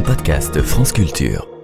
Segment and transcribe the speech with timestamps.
[0.00, 1.59] un podcast France Culture.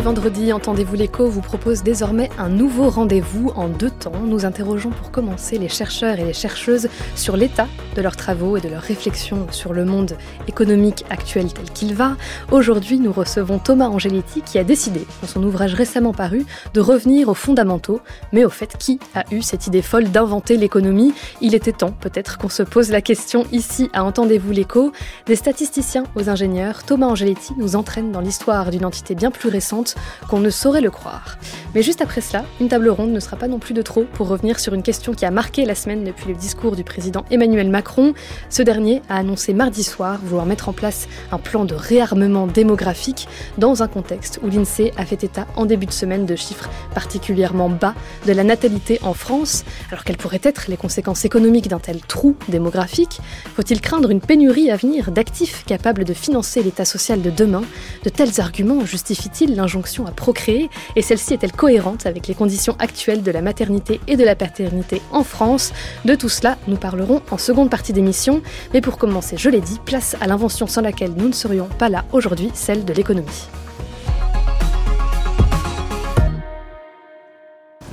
[0.00, 4.12] Les vendredis, Entendez-vous l'écho vous propose désormais un nouveau rendez-vous en deux temps.
[4.24, 8.62] Nous interrogeons pour commencer les chercheurs et les chercheuses sur l'état de leurs travaux et
[8.62, 10.16] de leurs réflexions sur le monde
[10.48, 12.16] économique actuel tel qu'il va.
[12.50, 17.28] Aujourd'hui, nous recevons Thomas Angeletti qui a décidé, dans son ouvrage récemment paru, de revenir
[17.28, 18.00] aux fondamentaux.
[18.32, 21.12] Mais au fait, qui a eu cette idée folle d'inventer l'économie?
[21.42, 24.92] Il était temps peut-être qu'on se pose la question ici à Entendez-vous l'écho.
[25.26, 29.89] Des statisticiens aux ingénieurs, Thomas Angeletti nous entraîne dans l'histoire d'une entité bien plus récente
[30.28, 31.38] qu'on ne saurait le croire.
[31.74, 34.28] Mais juste après cela, une table ronde ne sera pas non plus de trop pour
[34.28, 37.68] revenir sur une question qui a marqué la semaine depuis le discours du président Emmanuel
[37.68, 38.14] Macron.
[38.48, 43.28] Ce dernier a annoncé mardi soir vouloir mettre en place un plan de réarmement démographique
[43.58, 47.68] dans un contexte où l'INSEE a fait état en début de semaine de chiffres particulièrement
[47.68, 47.94] bas
[48.26, 49.64] de la natalité en France.
[49.90, 53.20] Alors quelles pourraient être les conséquences économiques d'un tel trou démographique?
[53.54, 57.62] Faut-il craindre une pénurie à venir d'actifs capables de financer l'état social de demain?
[58.04, 63.22] De tels arguments justifient-ils l'injonction à procréer et celle-ci est-elle cohérente avec les conditions actuelles
[63.22, 65.72] de la maternité et de la paternité en France?
[66.04, 68.42] De tout cela, nous parlerons en seconde partie d'émission.
[68.74, 71.88] Mais pour commencer, je l'ai dit, place à l'invention sans laquelle nous ne serions pas
[71.88, 73.48] là aujourd'hui, celle de l'économie.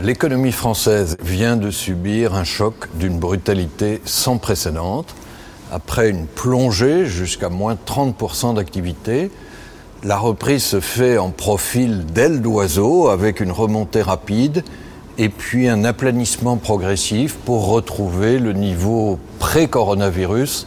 [0.01, 5.05] L'économie française vient de subir un choc d'une brutalité sans précédent.
[5.71, 9.31] Après une plongée jusqu'à moins 30% d'activité,
[10.07, 14.63] la reprise se fait en profil d'aile d'oiseau avec une remontée rapide
[15.17, 20.65] et puis un aplanissement progressif pour retrouver le niveau pré-coronavirus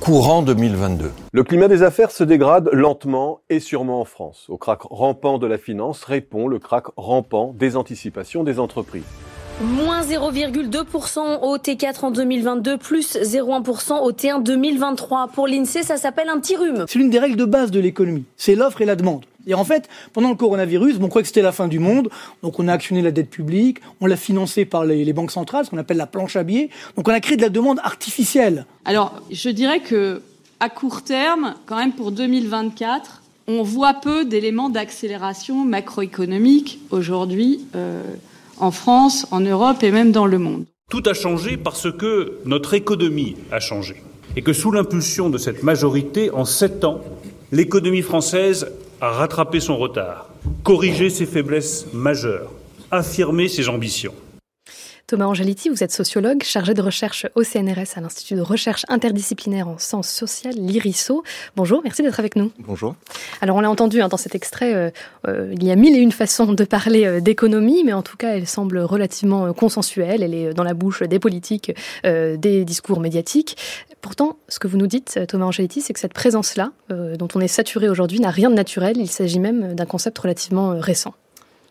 [0.00, 1.12] courant 2022.
[1.30, 4.46] Le climat des affaires se dégrade lentement et sûrement en France.
[4.48, 9.04] Au crack rampant de la finance répond le crack rampant des anticipations des entreprises.
[9.60, 15.28] Moins 0,2% au T4 en 2022, plus 0,1% au T1 2023.
[15.28, 16.86] Pour l'INSEE, ça s'appelle un petit rhume.
[16.88, 18.24] C'est l'une des règles de base de l'économie.
[18.38, 19.26] C'est l'offre et la demande.
[19.46, 22.08] Et en fait, pendant le coronavirus, on croyait que c'était la fin du monde,
[22.42, 25.66] donc on a actionné la dette publique, on l'a financée par les, les, banques centrales,
[25.66, 28.64] ce qu'on appelle la planche à billets, donc on a créé de la demande artificielle.
[28.86, 30.22] Alors, je dirais que
[30.60, 37.60] à court terme, quand même pour 2024, on voit peu d'éléments d'accélération macroéconomique aujourd'hui.
[37.74, 38.02] Euh,
[38.60, 40.64] en France, en Europe et même dans le monde.
[40.90, 44.02] Tout a changé parce que notre économie a changé.
[44.36, 47.00] Et que sous l'impulsion de cette majorité, en sept ans,
[47.52, 50.28] l'économie française a rattrapé son retard,
[50.62, 52.50] corrigé ses faiblesses majeures,
[52.90, 54.14] affirmé ses ambitions.
[55.10, 59.66] Thomas Angeletti, vous êtes sociologue, chargé de recherche au CNRS à l'Institut de recherche interdisciplinaire
[59.66, 61.24] en sciences sociales, l'IRISO.
[61.56, 62.52] Bonjour, merci d'être avec nous.
[62.60, 62.94] Bonjour.
[63.40, 64.90] Alors on l'a entendu hein, dans cet extrait, euh,
[65.26, 68.16] euh, il y a mille et une façons de parler euh, d'économie, mais en tout
[68.16, 71.72] cas elle semble relativement consensuelle, elle est dans la bouche des politiques,
[72.04, 73.56] des discours médiatiques.
[74.02, 77.48] Pourtant, ce que vous nous dites, Thomas Angeletti, c'est que cette présence-là, dont on est
[77.48, 81.14] saturé aujourd'hui, n'a rien de naturel, il s'agit même d'un concept relativement récent.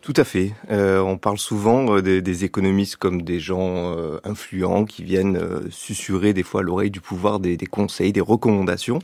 [0.02, 0.52] Tout à fait.
[0.70, 5.60] Euh, on parle souvent euh, des, économistes comme des gens euh, influents qui viennent euh,
[5.70, 9.00] susurrer des fois à l'oreille du pouvoir des, conseils, des recommandations,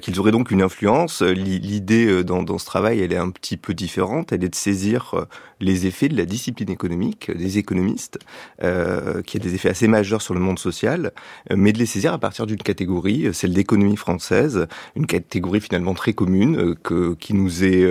[0.00, 1.22] qu'ils auraient donc une influence.
[1.22, 4.32] L'idée dans, ce travail, elle est un petit peu différente.
[4.32, 5.26] Elle est de saisir
[5.62, 8.18] les effets de la discipline économique des économistes,
[8.60, 11.12] qui a des effets assez majeurs sur le monde social,
[11.54, 16.12] mais de les saisir à partir d'une catégorie, celle d'économie française, une catégorie finalement très
[16.12, 17.88] commune, que, qui nous est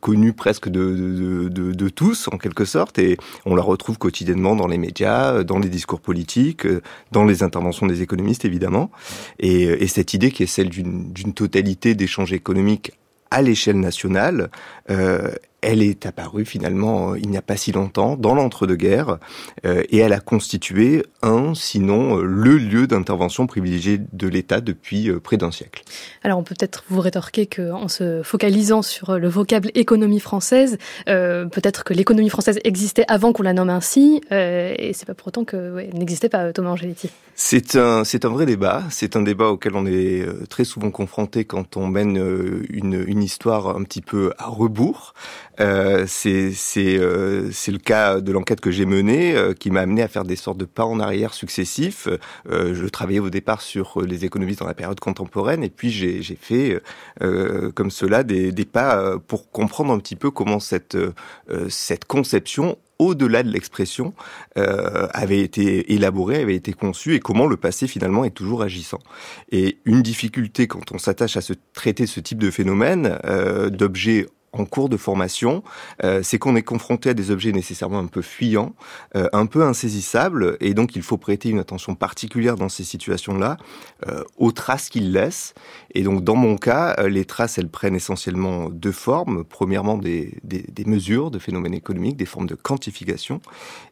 [0.00, 4.56] connue presque de de, de, de, tous, en quelque sorte, et on la retrouve quotidiennement
[4.56, 6.66] dans les médias, dans les discours politiques,
[7.10, 8.90] dans les interventions des économistes, évidemment.
[9.38, 12.92] Et, et cette idée qui est celle d'une totalité d'échanges économiques
[13.30, 14.50] à l'échelle nationale,
[14.90, 15.30] euh,
[15.62, 19.18] elle est apparue finalement il n'y a pas si longtemps dans l'entre-deux-guerres
[19.64, 25.20] euh, et elle a constitué un, sinon le lieu d'intervention privilégié de l'État depuis euh,
[25.20, 25.84] près d'un siècle.
[26.22, 30.78] Alors on peut peut-être vous rétorquer qu'en se focalisant sur le vocable économie française,
[31.08, 35.14] euh, peut-être que l'économie française existait avant qu'on la nomme ainsi euh, et c'est pas
[35.14, 37.10] pour autant qu'elle ouais, n'existait pas, Thomas Angeletti.
[37.34, 38.82] C'est un, c'est un vrai débat.
[38.90, 42.16] C'est un débat auquel on est très souvent confronté quand on mène
[42.68, 45.14] une, une histoire un petit peu à rebours.
[45.60, 50.08] Euh, c'est euh, le cas de l'enquête que j'ai menée euh, qui m'a amené à
[50.08, 52.08] faire des sortes de pas en arrière successifs.
[52.50, 56.22] Euh, je travaillais au départ sur les économistes dans la période contemporaine et puis j'ai
[56.40, 56.80] fait
[57.22, 60.96] euh, comme cela des des pas pour comprendre un petit peu comment cette
[61.68, 64.14] cette conception au-delà de l'expression,
[64.56, 69.00] euh, avait été élaboré, avait été conçu, et comment le passé finalement est toujours agissant.
[69.50, 74.26] Et une difficulté quand on s'attache à se traiter ce type de phénomène, euh, d'objets
[74.52, 75.62] en cours de formation,
[76.22, 78.74] c'est qu'on est confronté à des objets nécessairement un peu fuyants,
[79.14, 83.56] un peu insaisissables, et donc il faut prêter une attention particulière dans ces situations-là
[84.36, 85.54] aux traces qu'ils laissent.
[85.94, 89.44] Et donc dans mon cas, les traces, elles prennent essentiellement deux formes.
[89.44, 93.40] Premièrement, des, des, mesures de phénomènes économiques, des formes de quantification,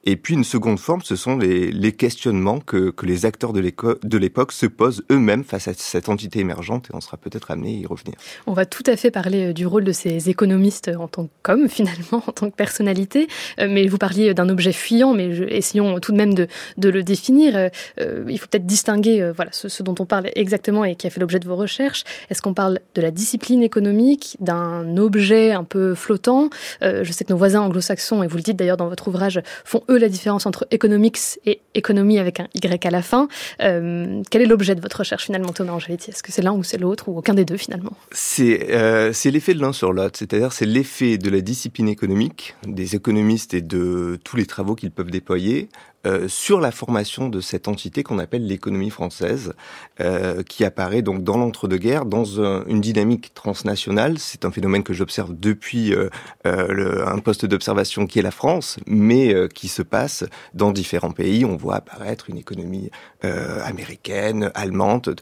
[0.05, 4.19] et puis une seconde forme, ce sont les, les questionnements que, que les acteurs de
[4.19, 7.79] l'époque se posent eux-mêmes face à cette entité émergente, et on sera peut-être amené à
[7.79, 8.15] y revenir.
[8.47, 11.69] On va tout à fait parler euh, du rôle de ces économistes en tant qu'hommes,
[11.81, 16.13] finalement, en tant que personnalité, euh, mais vous parliez d'un objet fuyant, mais essayons tout
[16.13, 17.57] de même de, de le définir.
[17.57, 21.21] Euh, il faut peut-être distinguer voilà, ce, dont on parle exactement et qui a fait
[21.21, 21.90] l'objet de vos recherches.
[22.31, 26.51] Est-ce qu'on parle de la discipline économique, d'un objet un peu flottant?
[26.81, 29.83] Je sais que nos voisins anglo-saxons, et vous le dites d'ailleurs dans votre ouvrage, font
[29.89, 33.29] eux la différence entre economics et économie avec un Y à la fin.
[33.63, 36.63] Euh, quel est l'objet de votre recherche finalement, Thomas Angeletti Est-ce que c'est l'un ou
[36.63, 37.93] c'est l'autre ou aucun des deux finalement?
[38.13, 42.97] C'est euh, l'effet de l'un sur l'autre, c'est-à-dire c'est l'effet de la discipline économique, des
[42.97, 45.69] économistes et de tous les travaux qu'ils peuvent déployer
[46.07, 49.53] euh, sur la formation de cette entité qu'on appelle l'économie française,
[50.01, 54.19] euh, qui apparaît donc dans l'entre-deux-guerres, dans un, une dynamique transnationale.
[54.19, 56.09] C'est un phénomène que j'observe depuis euh,
[56.47, 60.25] euh un poste d'observation qui est la France, mais euh, qui se passe
[60.55, 61.45] dans différents pays.
[61.45, 62.91] On voit apparaître une économie
[63.23, 65.17] américaine, allemande,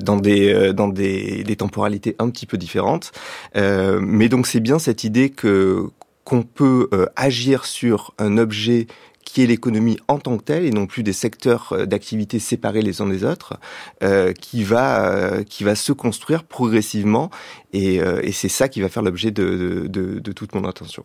[0.00, 3.12] dans des dans des, des, temporalités un petit peu différentes.
[3.54, 5.86] mais donc c'est bien cette idée que
[6.24, 8.86] qu'on peut agir sur un objet
[9.24, 12.82] qui est l'économie en tant que telle et non plus des secteurs euh, d'activité séparés
[12.82, 13.58] les uns des autres,
[14.02, 17.30] euh, qui va euh, qui va se construire progressivement
[17.72, 21.04] et, euh, et c'est ça qui va faire l'objet de, de, de, toute mon attention.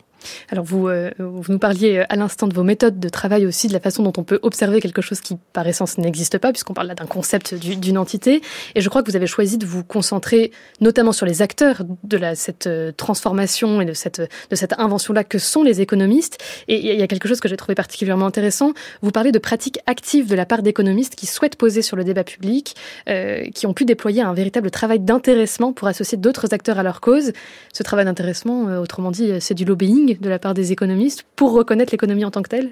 [0.50, 3.72] Alors vous, euh, vous nous parliez à l'instant de vos méthodes de travail aussi, de
[3.72, 6.88] la façon dont on peut observer quelque chose qui par essence n'existe pas, puisqu'on parle
[6.88, 8.42] là d'un concept d'une entité.
[8.74, 12.20] Et je crois que vous avez choisi de vous concentrer notamment sur les acteurs de
[12.34, 16.38] cette transformation et de cette, de cette invention-là que sont les économistes.
[16.68, 18.72] Et il y a quelque chose que j'ai trouvé particulièrement intéressant.
[19.02, 22.24] Vous parlez de pratiques actives de la part d'économistes qui souhaitent poser sur le débat
[22.24, 22.74] public,
[23.08, 27.00] euh, qui ont pu déployer un véritable travail d'intéressement pour associer d'autres acteurs à leur
[27.00, 27.32] cause.
[27.72, 31.52] Ce travail d'intéressement, euh, autrement dit, c'est du lobbying de la part des économistes pour
[31.52, 32.70] reconnaître l'économie en tant que telle?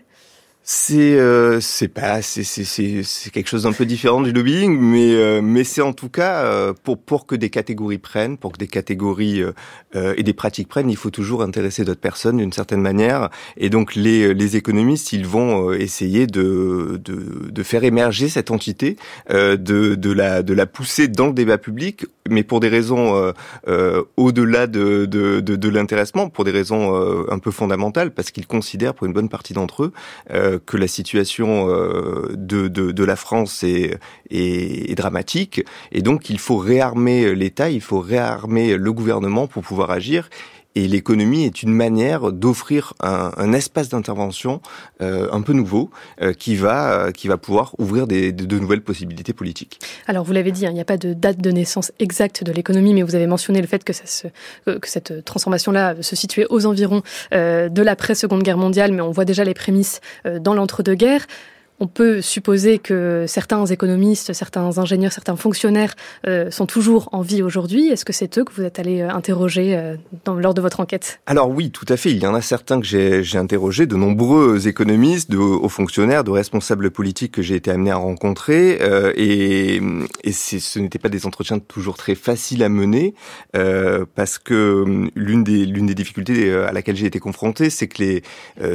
[0.70, 5.80] C'est euh, c'est pas c'est quelque chose d'un peu différent du lobbying, mais euh, c'est
[5.80, 9.42] en tout cas euh, pour que des catégories prennent, pour que des catégories
[9.94, 13.30] et des pratiques prennent, il faut toujours intéresser d'autres personnes d'une certaine manière.
[13.56, 17.00] Et donc les économistes, ils vont essayer de
[17.62, 18.98] faire émerger cette entité,
[19.30, 23.32] de la pousser dans le débat public, mais pour des raisons
[24.16, 26.94] au-delà de de de, de l'intéressement, pour des raisons
[27.30, 29.92] un peu fondamentales, parce qu'ils considèrent pour une bonne partie d'entre eux
[30.66, 33.98] que la situation euh, de, de, de la France est,
[34.30, 35.64] est, est, dramatique.
[35.92, 40.28] Et donc il faut réarmer l'État, il faut réarmer le gouvernement pour pouvoir agir
[40.78, 44.60] et l'économie est une manière d'offrir un, espace d'intervention
[45.00, 45.90] euh, un peu nouveau
[46.22, 49.80] euh, qui va euh, qui va pouvoir ouvrir de, nouvelles possibilités politiques.
[50.06, 52.52] Alors vous l'avez dit, hein, il n'y a pas de date de naissance exacte de
[52.52, 53.92] l'économie, mais vous avez mentionné le fait que,
[54.84, 57.02] cette transformation-là se situait aux environs
[57.32, 61.26] de l'après Seconde Guerre mondiale, mais on voit déjà les prémices dans l'entre-deux-guerres
[61.80, 65.94] on peut supposer que certains économistes, certains ingénieurs, certains fonctionnaires
[66.26, 67.88] euh, sont toujours en vie aujourd'hui.
[67.88, 70.80] Est-ce que c'est eux que vous êtes allé euh, interroger euh, dans, lors de votre
[70.80, 71.20] enquête?
[71.26, 72.10] Alors oui, tout à fait.
[72.10, 76.30] Il y en a certains que j'ai interrogés, de nombreux économistes, de hauts fonctionnaires, de
[76.30, 78.78] responsables politiques que j'ai été amené à rencontrer.
[78.80, 79.80] Euh, et
[80.24, 83.14] et ce n'était pas des entretiens toujours très faciles à mener,
[83.56, 88.02] euh, parce que hum, l'une des, des difficultés à laquelle j'ai été confronté, c'est que
[88.02, 88.22] les,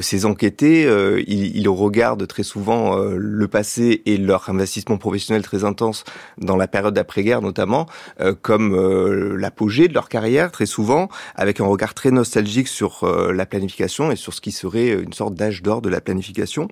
[0.01, 0.83] ces enquêtés,
[1.27, 6.03] ils, ils regardent très souvent euh, le passé et leur investissement professionnel très intense
[6.37, 7.87] dans la période d'après-guerre notamment,
[8.19, 13.05] euh, comme euh, l'apogée de leur carrière très souvent, avec un regard très nostalgique sur
[13.05, 16.67] la planification et sur ce qui serait une sorte d'âge d'or de la planification.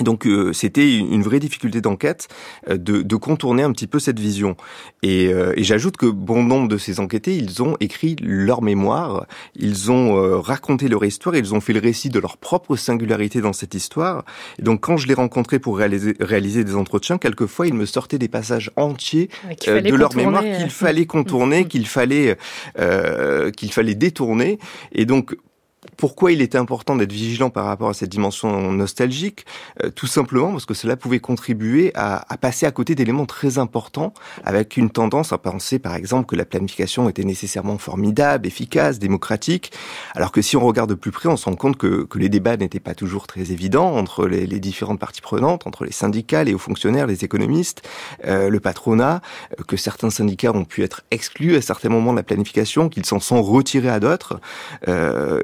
[0.00, 2.26] Donc euh, c'était une vraie difficulté d'enquête
[2.68, 4.56] euh, de, de, contourner un petit peu cette vision.
[5.02, 9.26] Et, euh, et j'ajoute que bon nombre de ces enquêtés, ils ont écrit leur mémoire,
[9.54, 13.40] ils ont euh, raconté leur histoire, ils ont fait le récit de leur propre singularité
[13.40, 14.24] dans cette histoire.
[14.58, 18.18] Et donc quand je les rencontrais pour réaliser, réaliser des entretiens, quelquefois ils me sortaient
[18.18, 19.28] des passages entiers
[19.64, 22.36] de leur mémoire qu'il fallait contourner, qu'il fallait
[23.56, 24.58] qu'il fallait détourner.
[24.92, 25.36] Et donc
[25.96, 29.46] pourquoi il était important d'être vigilant par rapport à cette dimension nostalgique
[29.82, 33.58] euh, Tout simplement parce que cela pouvait contribuer à, à passer à côté d'éléments très
[33.58, 34.12] importants,
[34.44, 39.72] avec une tendance à penser, par exemple, que la planification était nécessairement formidable, efficace, démocratique,
[40.14, 42.28] alors que si on regarde de plus près, on se rend compte que, que les
[42.28, 46.54] débats n'étaient pas toujours très évidents entre les, différentes parties prenantes, entre les syndicats, les
[46.54, 47.82] hauts fonctionnaires, les économistes,
[48.26, 49.20] euh, le patronat,
[49.58, 53.06] euh, que certains syndicats ont pu être exclus à certains moments de la planification, qu'ils
[53.06, 54.40] s'en sont retirés à d'autres.
[54.88, 55.40] Euh,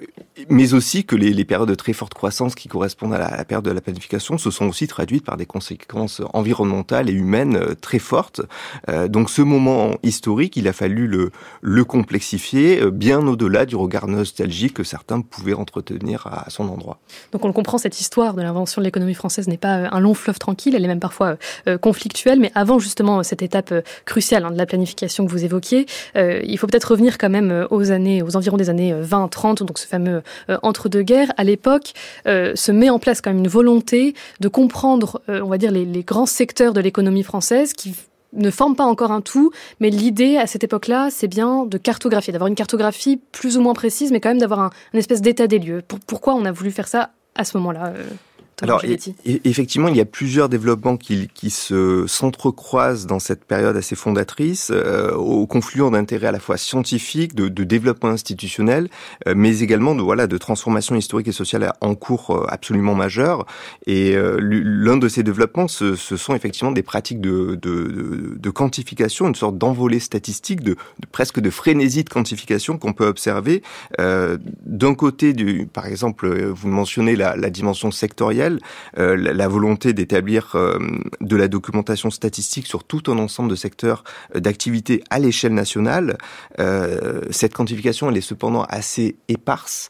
[0.48, 3.36] mais aussi que les, les, périodes de très forte croissance qui correspondent à la, à
[3.36, 7.56] la, période de la planification se sont aussi traduites par des conséquences environnementales et humaines
[7.56, 8.40] euh, très fortes.
[8.88, 13.76] Euh, donc ce moment historique, il a fallu le, le complexifier euh, bien au-delà du
[13.76, 16.98] regard nostalgique que certains pouvaient entretenir à, à son endroit.
[17.32, 20.00] Donc on le comprend, cette histoire de l'invention de l'économie française n'est pas euh, un
[20.00, 21.36] long fleuve tranquille, elle est même parfois
[21.68, 23.72] euh, conflictuelle, mais avant justement cette étape
[24.04, 27.66] cruciale hein, de la planification que vous évoquiez, euh, il faut peut-être revenir quand même
[27.70, 31.92] aux années, aux environs des années 20-30, donc ce fameux euh, entre-deux-guerres, à l'époque,
[32.26, 35.70] euh, se met en place quand même une volonté de comprendre, euh, on va dire,
[35.70, 37.94] les, grands secteurs de l'économie française qui
[38.32, 39.50] ne forment pas encore un tout,
[39.80, 43.74] mais l'idée à cette époque-là, c'est bien de cartographier, d'avoir une cartographie plus ou moins
[43.74, 45.82] précise, mais quand même d'avoir un, espèce d'état des lieux.
[45.86, 48.04] Pour, pourquoi on a voulu faire ça à ce moment-là euh
[48.62, 48.98] alors, et,
[49.44, 54.70] effectivement, il y a plusieurs développements qui, qui se s'entrecroisent dans cette période assez fondatrice,
[54.72, 58.88] euh, au confluent d'intérêts à la fois scientifiques, de, de développement institutionnel,
[59.26, 63.46] euh, mais également de voilà de transformation historique et sociale en cours euh, absolument majeure.
[63.86, 68.36] Et euh, l'un de ces développements, ce, ce, sont effectivement des pratiques de, de, de,
[68.36, 70.76] de quantification, une sorte d'envolée statistique, de,
[71.12, 73.62] presque de frénésie de quantification qu'on peut observer.
[74.00, 78.49] Euh, d'un côté, du, par exemple, vous mentionnez la, la dimension sectorielle
[78.98, 80.78] euh, la, volonté d'établir euh,
[81.20, 84.04] de la documentation statistique sur tout un ensemble de secteurs
[84.34, 86.18] euh, d'activité à l'échelle nationale.
[87.30, 89.88] Cette quantification, elle est cependant assez éparse.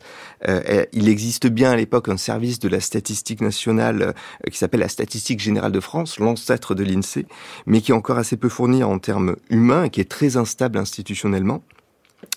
[0.93, 4.15] Il existe bien à l'époque un service de la statistique nationale
[4.51, 7.27] qui s'appelle la statistique générale de France, l'ancêtre de l'INSEE,
[7.67, 10.79] mais qui est encore assez peu fourni en termes humains et qui est très instable
[10.79, 11.63] institutionnellement.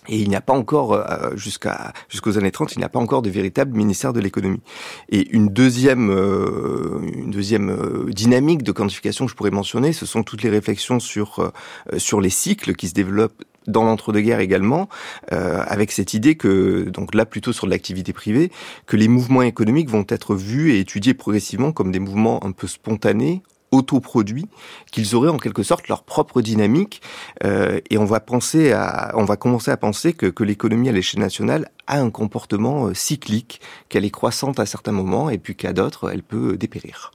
[0.08, 3.00] Et il n'y a pas encore, euh, jusqu'à jusqu'aux années 30, il n'y a pas
[3.00, 4.62] encore de véritable ministère de l'économie.
[5.10, 10.06] Et une deuxième, euh, une deuxième euh, dynamique de quantification que je pourrais mentionner, ce
[10.06, 11.52] sont toutes les réflexions sur euh,
[11.98, 14.90] sur les cycles qui se développent dans l'entre-deux-guerres également,
[15.32, 18.52] euh, avec cette idée que, donc là plutôt sur l'activité privée,
[18.86, 22.68] que les mouvements économiques vont être vus et étudiés progressivement comme des mouvements un peu
[22.68, 23.42] spontanés,
[23.74, 24.48] autoproduits,
[24.92, 27.02] qu'ils auraient en quelque sorte leur propre dynamique.
[27.44, 30.92] Euh, et on va penser à, on va commencer à penser que, que l'économie à
[30.92, 35.56] l'échelle nationale a un comportement euh, cyclique, qu'elle est croissante à certains moments et puis
[35.56, 37.12] qu'à d'autres, elle peut dépérir.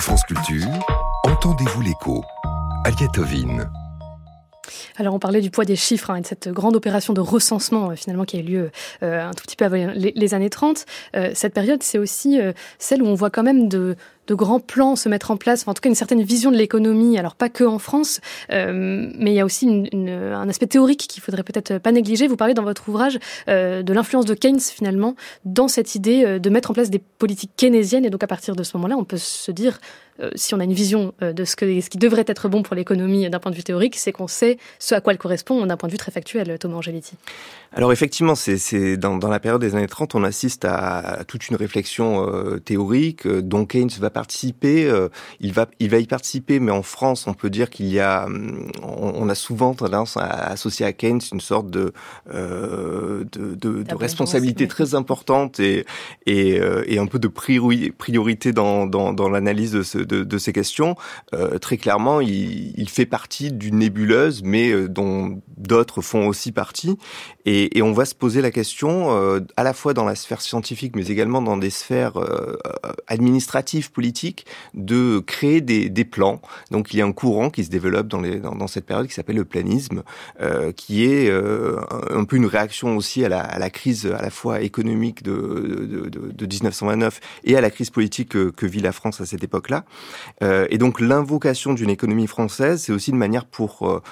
[0.00, 0.68] France Culture,
[1.24, 2.24] entendez-vous l'écho
[2.84, 3.68] Aliatovine.
[4.96, 7.90] Alors on parlait du poids des chiffres hein, et de cette grande opération de recensement
[7.90, 8.70] euh, finalement qui a eu lieu
[9.02, 10.84] euh, un tout petit peu avant les, les années 30.
[11.16, 13.96] Euh, cette période, c'est aussi euh, celle où on voit quand même de,
[14.28, 17.18] de grands plans se mettre en place, en tout cas une certaine vision de l'économie,
[17.18, 18.20] alors pas que en France,
[18.52, 22.28] euh, mais il y a aussi un aspect théorique qu'il faudrait peut-être pas négliger.
[22.28, 23.18] Vous parlez dans votre ouvrage
[23.48, 26.98] euh, de l'influence de Keynes finalement dans cette idée euh, de mettre en place des
[26.98, 29.80] politiques keynésiennes et donc à partir de ce moment-là, on peut se dire
[30.34, 33.30] si on a une vision de ce, que, ce qui devrait être bon pour l'économie
[33.30, 35.86] d'un point de vue théorique, c'est qu'on sait ce à quoi elle correspond d'un point
[35.86, 37.12] de vue très factuel, Thomas Angeletti.
[37.72, 41.54] Alors effectivement, c'est dans, la période des années 30, on assiste à, à toute une
[41.54, 42.26] réflexion
[42.64, 44.84] théorique dont Keynes va participer.
[44.84, 45.08] Euh,
[45.38, 48.26] il, va, il va y participer, mais en France, on peut dire qu'il y a,
[48.82, 51.92] on, on, a souvent tendance à associer à Keynes une sorte de,
[52.34, 54.68] euh, de, de, de responsabilité oui.
[54.68, 55.86] très importante et,
[56.26, 60.38] et, euh, et, un peu de priorité dans, dans, dans l'analyse de, ce, de, de,
[60.38, 60.96] ces questions.
[61.32, 66.98] Euh, très clairement, il, il, fait partie d'une nébuleuse, mais dont d'autres font aussi partie.
[67.50, 70.42] Et, et, on va se poser la question, euh, à la fois dans la sphère
[70.42, 72.58] scientifique, mais également dans des sphères euh,
[73.06, 76.42] administratives, politiques, de créer des, des, plans.
[76.70, 79.06] Donc il y a un courant qui se développe dans, les, dans, dans cette période
[79.06, 80.02] qui s'appelle le planisme,
[80.42, 84.20] euh, qui est euh, un peu une réaction aussi à la, à la, crise à
[84.20, 88.66] la fois économique de, de, de, de 1929 et à la crise politique que, que
[88.66, 89.84] vit la France à cette époque-là.
[90.42, 94.02] Euh, et donc l'invocation d'une économie française, c'est aussi une manière pour euh,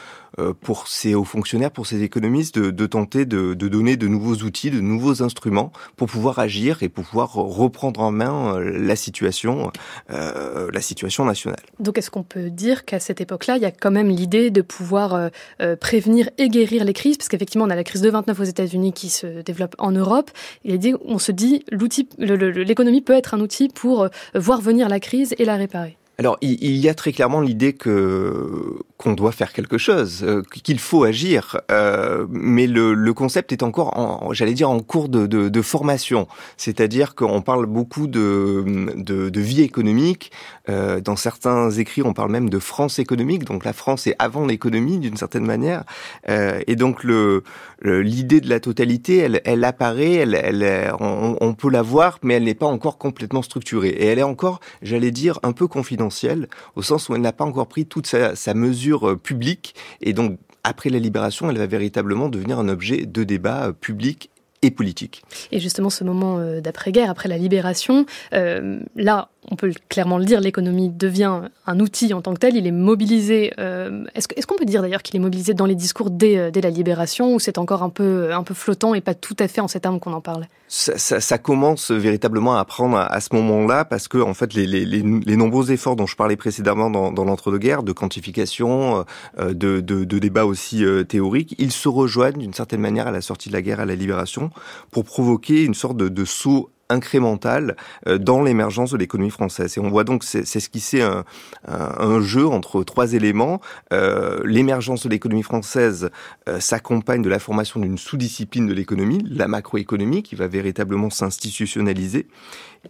[0.60, 4.80] pour ces hauts fonctionnaires, pour ces économistes, de, tenter de, donner de nouveaux outils, de
[4.80, 9.70] nouveaux instruments pour pouvoir agir et pouvoir reprendre en main euh, la situation,
[10.10, 11.60] euh, la situation nationale.
[11.80, 14.62] Donc, est-ce qu'on peut dire qu'à cette époque-là, il y a quand même l'idée de
[14.62, 15.28] pouvoir euh,
[15.60, 18.44] euh prévenir et guérir les crises, parce qu'effectivement, on a la crise de 29 aux
[18.44, 20.30] États-Unis qui se développe en Europe.
[20.64, 25.44] Et on se dit, l'économie peut être un outil pour voir venir la crise et
[25.44, 25.96] la réparer.
[26.18, 30.78] Alors, il y a très clairement l'idée que qu'on doit faire quelque chose, euh, qu'il
[30.78, 36.26] faut agir, euh, mais le, concept est encore, j'allais dire, en cours de, de, formation.
[36.56, 38.64] C'est-à-dire qu'on parle beaucoup de,
[38.96, 40.32] de vie économique.
[40.68, 43.44] Euh, dans certains écrits, on parle même de France économique.
[43.44, 45.84] Donc la France est avant l'économie d'une certaine manière.
[46.28, 47.42] Euh, et donc le
[47.82, 52.44] l'idée de la totalité, elle, elle apparaît, elle, elle on, peut la voir, mais elle
[52.44, 53.90] n'est pas encore complètement structurée.
[53.90, 57.44] Et elle est encore, j'allais dire, un peu confidentielle, au sens où elle n'a pas
[57.44, 59.74] encore pris toute sa, sa mesure euh, publique.
[60.00, 64.30] Et donc, après la libération, elle va véritablement devenir un objet de débat euh, public
[64.62, 65.22] et politique.
[65.52, 70.40] Et justement, ce moment euh, d'après-guerre, après la libération, là, on peut clairement le dire,
[70.40, 73.52] l'économie devient un outil en tant que tel, il est mobilisé.
[73.58, 76.70] Euh, est-ce, qu'on peut dire d'ailleurs qu'il est mobilisé dans les discours dès, euh, la
[76.70, 80.00] libération ou c'est encore un peu, flottant et pas tout à fait en ces termes
[80.00, 80.46] qu'on en parle?
[80.68, 85.96] Ça, commence véritablement à prendre à, ce moment-là parce que en fait les, nombreux efforts
[85.96, 89.04] dont je parlais précédemment dans, l'entre-deux-guerres, de quantification,
[89.38, 89.80] euh, de,
[90.18, 93.80] débats aussi théoriques, ils se rejoignent d'une certaine manière à la sortie de la guerre,
[93.80, 94.50] à la libération,
[94.90, 97.76] pour provoquer une sorte de, de saut incrémentale
[98.06, 99.76] euh, dans l'émergence de l'économie française.
[99.76, 101.24] Et on voit donc c'est ce qui c'est un,
[101.66, 103.60] un, jeu entre trois éléments.
[103.92, 106.10] Euh, l'émergence de l'économie française
[106.48, 112.26] euh, s'accompagne de la formation d'une sous-discipline de l'économie, la macroéconomie, qui va véritablement s'institutionnaliser.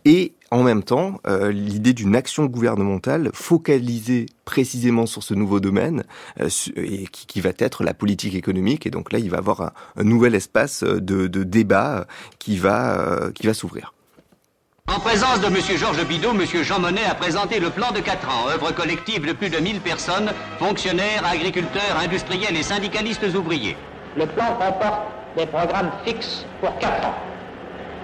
[0.05, 6.05] Et en même temps, euh, l'idée d'une action gouvernementale focalisée précisément sur ce nouveau domaine,
[6.41, 8.87] euh, et qui, qui, va être la politique économique.
[8.87, 12.05] Et donc là, il va y avoir un, un nouvel espace de, de débat euh,
[12.39, 13.93] qui va, qui va s'ouvrir.
[14.89, 15.57] En présence de M.
[15.77, 16.63] Georges Bidault, M.
[16.63, 19.81] Jean Monnet a présenté le plan de 4 ans, œuvre collective de plus de 1000
[19.81, 23.77] personnes, fonctionnaires, agriculteurs, industriels et syndicalistes ouvriers.
[24.17, 25.01] Le plan comporte
[25.37, 27.15] des programmes fixes pour 4 ans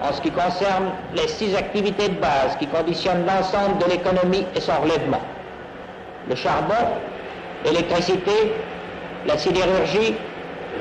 [0.03, 4.59] en ce qui concerne les six activités de base qui conditionnent l'ensemble de l'économie et
[4.59, 5.21] son relèvement.
[6.29, 6.75] Le charbon,
[7.63, 8.53] l'électricité,
[9.25, 10.15] la sidérurgie,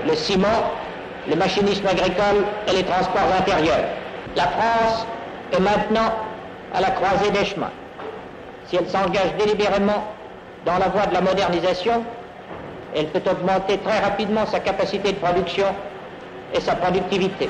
[0.09, 0.73] le ciment,
[1.29, 3.85] le machinisme agricole et les transports intérieurs.
[4.35, 5.07] La France
[5.53, 6.13] est maintenant
[6.75, 7.71] à la croisée des chemins.
[8.67, 10.03] Si elle s'engage délibérément
[10.67, 12.03] dans la voie de la modernisation,
[12.97, 15.67] elle peut augmenter très rapidement sa capacité de production
[16.55, 17.49] et sa productivité.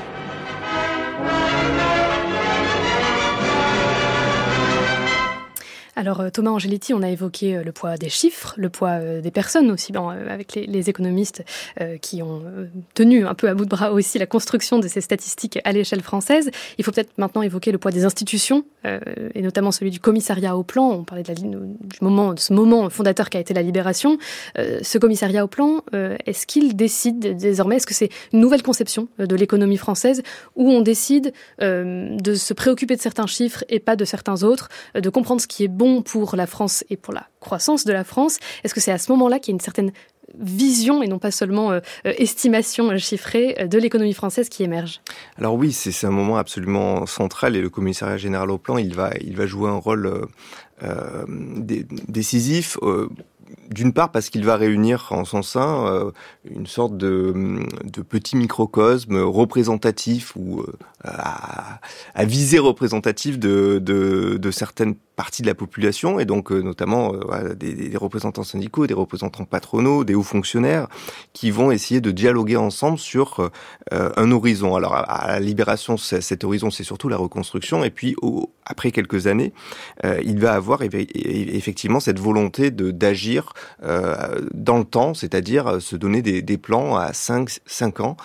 [5.95, 9.21] Alors euh, Thomas Angeletti, on a évoqué euh, le poids des chiffres, le poids euh,
[9.21, 9.93] des personnes aussi,
[10.29, 11.43] avec les, économistes
[12.01, 12.41] qui ont
[12.93, 16.01] tenu un peu à bout de bras aussi la construction de ces statistiques à l'échelle
[16.01, 16.51] française.
[16.77, 20.63] Il faut peut-être maintenant évoquer le poids des institutions, et notamment celui du commissariat au
[20.63, 20.89] plan.
[20.89, 21.33] On parlait de
[22.01, 24.17] moment, ce moment fondateur qui a été la libération.
[24.57, 25.83] ce commissariat au plan,
[26.25, 30.21] est-ce qu'il décide désormais, est-ce que c'est une nouvelle conception de l'économie française
[30.55, 35.09] où on décide de se préoccuper de certains chiffres et pas de certains autres, de
[35.09, 38.39] comprendre ce qui est bon pour la France et pour la croissance de la France.
[38.63, 39.91] Est-ce que c'est à ce moment-là qu'il y a une certaine
[40.39, 45.01] vision et non pas seulement euh, euh, estimation chiffrée euh, de l'économie française qui émerge?
[45.37, 49.11] Alors oui, c'est un moment absolument central et le commissariat général au plan, il va,
[49.21, 50.27] il va jouer un rôle
[52.09, 52.77] décisif
[53.69, 56.11] d'une part parce qu'il va réunir en son sein
[56.43, 57.63] une sorte de,
[58.09, 60.65] petit microcosme représentatif ou
[61.05, 61.79] à,
[62.15, 67.13] à, visée représentative de, certaines parties de la population et donc euh, notamment
[67.55, 70.87] des, des, représentants syndicaux, des représentants patronaux, des hauts fonctionnaires
[71.33, 73.51] qui vont essayer de dialoguer ensemble sur
[73.91, 74.75] un horizon.
[74.75, 78.15] Alors à, la libération, cet horizon, c'est surtout la reconstruction et puis
[78.65, 79.53] après quelques années,
[80.03, 85.95] il va avoir effectivement cette volonté de d'agir euh, dans le temps, c'est-à-dire euh, se
[85.95, 88.17] donner des, plans à 5, 5 ans.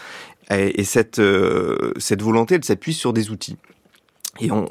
[0.50, 3.56] Et, et cette, euh, cette volonté, elle s'appuie sur des outils.
[4.40, 4.66] Et on,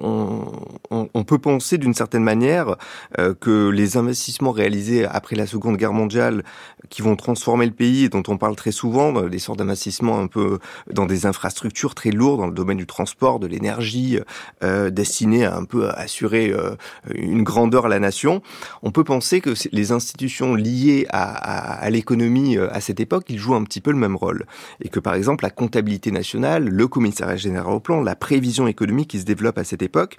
[0.92, 2.76] on, on, peut penser d'une certaine manière
[3.20, 6.44] euh, que les investissements réalisés après la Seconde Guerre mondiale,
[6.90, 10.28] qui vont transformer le pays et dont on parle très souvent, des sortes d'investissements un
[10.28, 10.60] peu
[10.92, 14.20] dans des infrastructures très lourdes dans le domaine du transport, de l'énergie,
[14.64, 16.76] euh, destinés à un peu assurer euh,
[17.14, 18.42] une grandeur à la nation,
[18.84, 23.26] on peut penser que les institutions liées à, à, à l'économie euh, à cette époque,
[23.30, 24.46] ils jouent un petit peu le même rôle.
[24.82, 29.10] Et que par exemple la comptabilité nationale, le commissariat général au plan, la prévision économique
[29.10, 30.18] qui se développe à cette époque,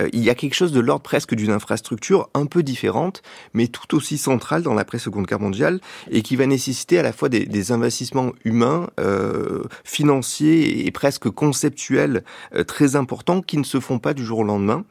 [0.00, 3.22] euh, il y a quelque chose de l'ordre presque d'une infrastructure un peu différente,
[3.54, 7.28] mais tout aussi centrale dans l'après-seconde guerre mondiale, et qui va nécessiter à la fois
[7.28, 12.24] des, investissements humains, euh, financiers et presque conceptuels
[12.54, 14.84] euh, très importants qui ne se font pas du jour au lendemain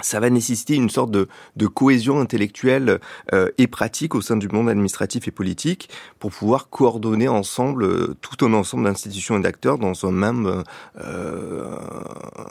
[0.00, 1.28] ça va nécessiter une sorte de,
[1.66, 3.00] cohésion intellectuelle
[3.32, 8.16] euh, et pratique au sein du monde administratif et politique pour pouvoir coordonner ensemble euh,
[8.20, 10.62] tout un ensemble d'institutions et d'acteurs dans un même,
[11.00, 11.76] euh,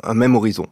[0.04, 0.68] un même horizon.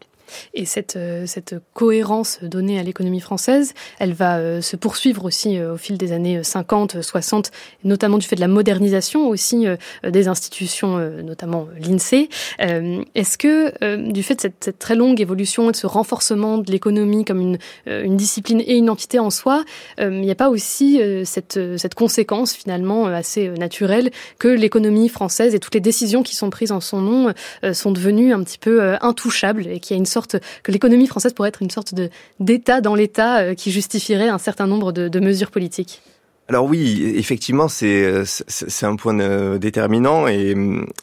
[0.53, 5.57] Et cette, euh, cette cohérence donnée à l'économie française, elle va euh, se poursuivre aussi
[5.57, 7.51] euh, au fil des années 50, 60,
[7.83, 9.65] notamment du fait de la modernisation aussi
[10.07, 12.29] des institutions, notamment l'INSEE.
[12.59, 13.71] Est-ce que
[14.11, 17.57] du fait de cette, très longue évolution et de ce renforcement de l'économie comme une,
[17.85, 19.63] une, discipline et une entité en soi,
[19.99, 25.59] il n'y a pas aussi cette, cette conséquence finalement assez naturelle que l'économie française et
[25.59, 27.33] toutes les décisions qui sont prises en son nom
[27.73, 31.33] sont devenues un petit peu intouchables et qu'il y a une sorte que l'économie française
[31.33, 35.19] pourrait être une sorte de d'État dans l'État euh, qui justifierait un certain nombre de,
[35.19, 36.01] mesures politiques.
[36.47, 40.55] Alors oui, effectivement, c'est c'est un point euh, déterminant et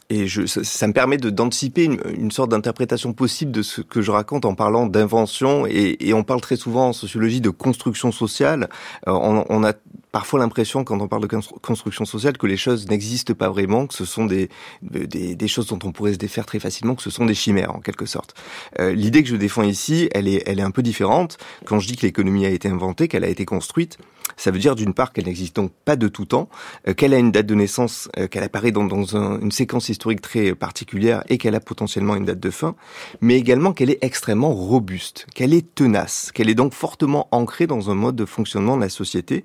[0.09, 4.45] et ça me permet de d'anticiper une, sorte d'interprétation possible de ce que je raconte
[4.45, 8.69] en parlant d'invention et, on parle très souvent en sociologie de construction sociale.
[9.07, 9.73] Euh, on a
[10.11, 13.93] parfois l'impression, quand on parle de construction sociale, que les choses n'existent pas vraiment, que
[13.93, 14.49] ce sont des,
[14.81, 17.75] des, des, choses dont on pourrait se défaire très facilement, que ce sont des chimères,
[17.75, 18.33] en quelque sorte.
[18.79, 21.37] Euh, L'idée que je défends ici, elle est, elle est un peu différente.
[21.65, 23.97] Quand je dis que l'économie a été inventée, qu'elle a été construite,
[24.37, 26.49] ça veut dire d'une part qu'elle n'existe donc pas de tout temps,
[26.87, 29.89] euh, qu'elle a une date de naissance, euh, qu'elle apparaît dans, dans un, une séquence
[29.89, 32.75] historique très particulière et qu'elle a potentiellement une date de fin,
[33.21, 37.89] mais également qu'elle est extrêmement robuste, qu'elle est tenace, qu'elle est donc fortement ancrée dans
[37.89, 39.43] un mode de fonctionnement de la société.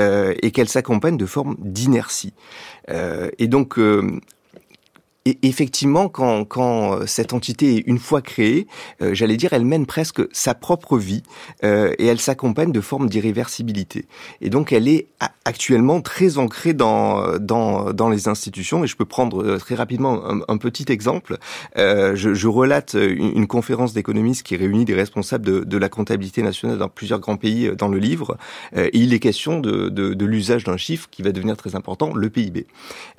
[0.00, 2.32] Euh, et qu'elle s'accompagne de formes d'inertie.
[2.88, 4.18] Euh, et donc, euh,
[5.26, 8.66] et effectivement, quand, quand euh, cette entité est une fois créée,
[9.02, 11.22] euh, j'allais dire, elle mène presque sa propre vie
[11.62, 14.06] euh, et elle s'accompagne de formes d'irréversibilité.
[14.40, 15.08] Et donc, elle est
[15.44, 18.82] actuellement très ancrée dans, dans, dans les institutions.
[18.82, 21.36] Et je peux prendre très rapidement un, petit exemple.
[21.76, 26.42] Je, je, relate une, une conférence d'économistes qui réunit des responsables de, de, la comptabilité
[26.42, 28.38] nationale dans plusieurs grands pays dans le livre.
[28.74, 32.14] Et il est question de, de, de l'usage d'un chiffre qui va devenir très important,
[32.14, 32.66] le PIB.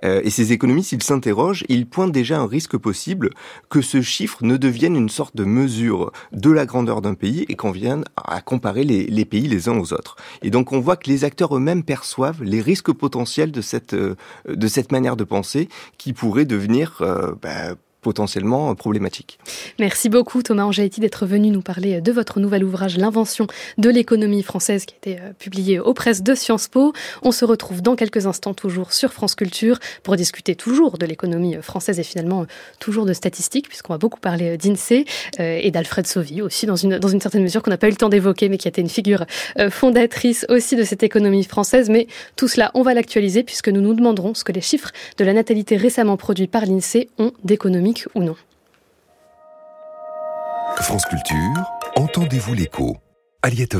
[0.03, 3.29] Et ces économistes, ils s'interrogent, ils pointe déjà un risque possible
[3.69, 7.55] que ce chiffre ne devienne une sorte de mesure de la grandeur d'un pays et
[7.55, 10.15] qu'on vienne à comparer les, pays les uns aux autres.
[10.41, 14.15] Et donc on voit que les acteurs eux-mêmes perçoivent les risques potentiels de cette, euh,
[14.47, 19.39] de cette manière de penser qui pourrait devenir euh, bah, potentiellement problématique.
[19.79, 24.43] Merci beaucoup Thomas Angeletti d'être venu nous parler de votre nouvel ouvrage L'invention de l'économie
[24.43, 26.93] française qui a été euh, publié aux presses de Sciences Po.
[27.21, 31.55] On se retrouve dans quelques instants toujours sur France Culture pour discuter toujours de l'économie
[31.61, 32.45] française et finalement euh,
[32.79, 35.05] toujours de statistiques puisqu'on va beaucoup parler euh, d'INSEE
[35.39, 37.95] et d'Alfred Sauvy aussi dans une, dans une certaine mesure qu'on n'a pas eu le
[37.95, 39.25] temps d'évoquer mais qui a été une figure
[39.69, 41.89] fondatrice aussi de cette économie française.
[41.89, 45.25] Mais tout cela, on va l'actualiser puisque nous nous demanderons ce que les chiffres de
[45.25, 48.35] la natalité récemment produits par l'INSEE ont d'économie ou non.
[50.77, 51.37] France Culture,
[51.95, 52.97] entendez-vous l'écho
[53.43, 53.75] Aliette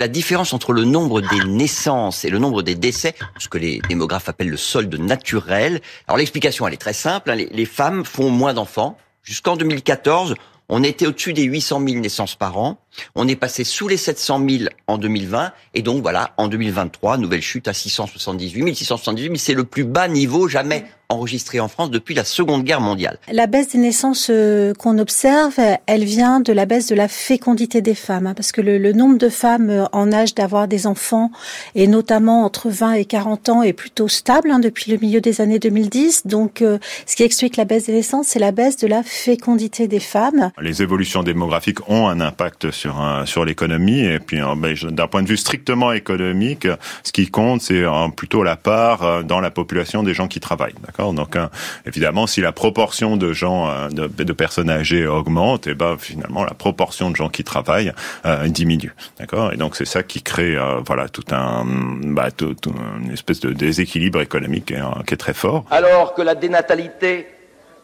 [0.00, 3.82] la différence entre le nombre des naissances et le nombre des décès, ce que les
[3.86, 5.82] démographes appellent le solde naturel.
[6.08, 7.30] Alors l'explication, elle est très simple.
[7.30, 7.34] Hein.
[7.34, 8.96] Les, les femmes font moins d'enfants.
[9.22, 10.36] Jusqu'en 2014,
[10.70, 12.78] on était au-dessus des 800 000 naissances par an.
[13.14, 15.52] On est passé sous les 700 000 en 2020.
[15.74, 19.34] Et donc, voilà, en 2023, nouvelle chute à 678 678 000.
[19.36, 23.18] C'est le plus bas niveau jamais enregistré en France depuis la Seconde Guerre mondiale.
[23.30, 27.82] La baisse des naissances euh, qu'on observe, elle vient de la baisse de la fécondité
[27.82, 30.86] des femmes, hein, parce que le, le, nombre de femmes euh, en âge d'avoir des
[30.86, 31.30] enfants,
[31.74, 35.40] et notamment entre 20 et 40 ans, est plutôt stable hein, depuis le milieu des
[35.40, 36.26] années 2010.
[36.26, 39.88] Donc, euh, ce qui explique la baisse des naissances, c'est la baisse de la fécondité
[39.88, 40.50] des femmes.
[40.60, 45.28] Les évolutions démographiques ont un impact sur sur l'économie, et puis ben, d'un point de
[45.28, 46.66] vue strictement économique,
[47.02, 47.82] ce qui compte, c'est
[48.16, 50.74] plutôt la part dans la population des gens qui travaillent.
[51.00, 51.50] Donc hein,
[51.86, 56.44] évidemment, si la proportion de gens, euh, de, personnes âgées augmente, et eh ben finalement
[56.44, 57.92] la proportion de gens qui travaillent
[58.26, 58.94] euh, diminue.
[59.18, 59.52] D'accord.
[59.52, 62.56] Et donc c'est ça qui crée euh, voilà tout un bah, tout,
[63.02, 65.64] une espèce de déséquilibre économique hein, qui est très fort.
[65.70, 67.26] Alors que la dénatalité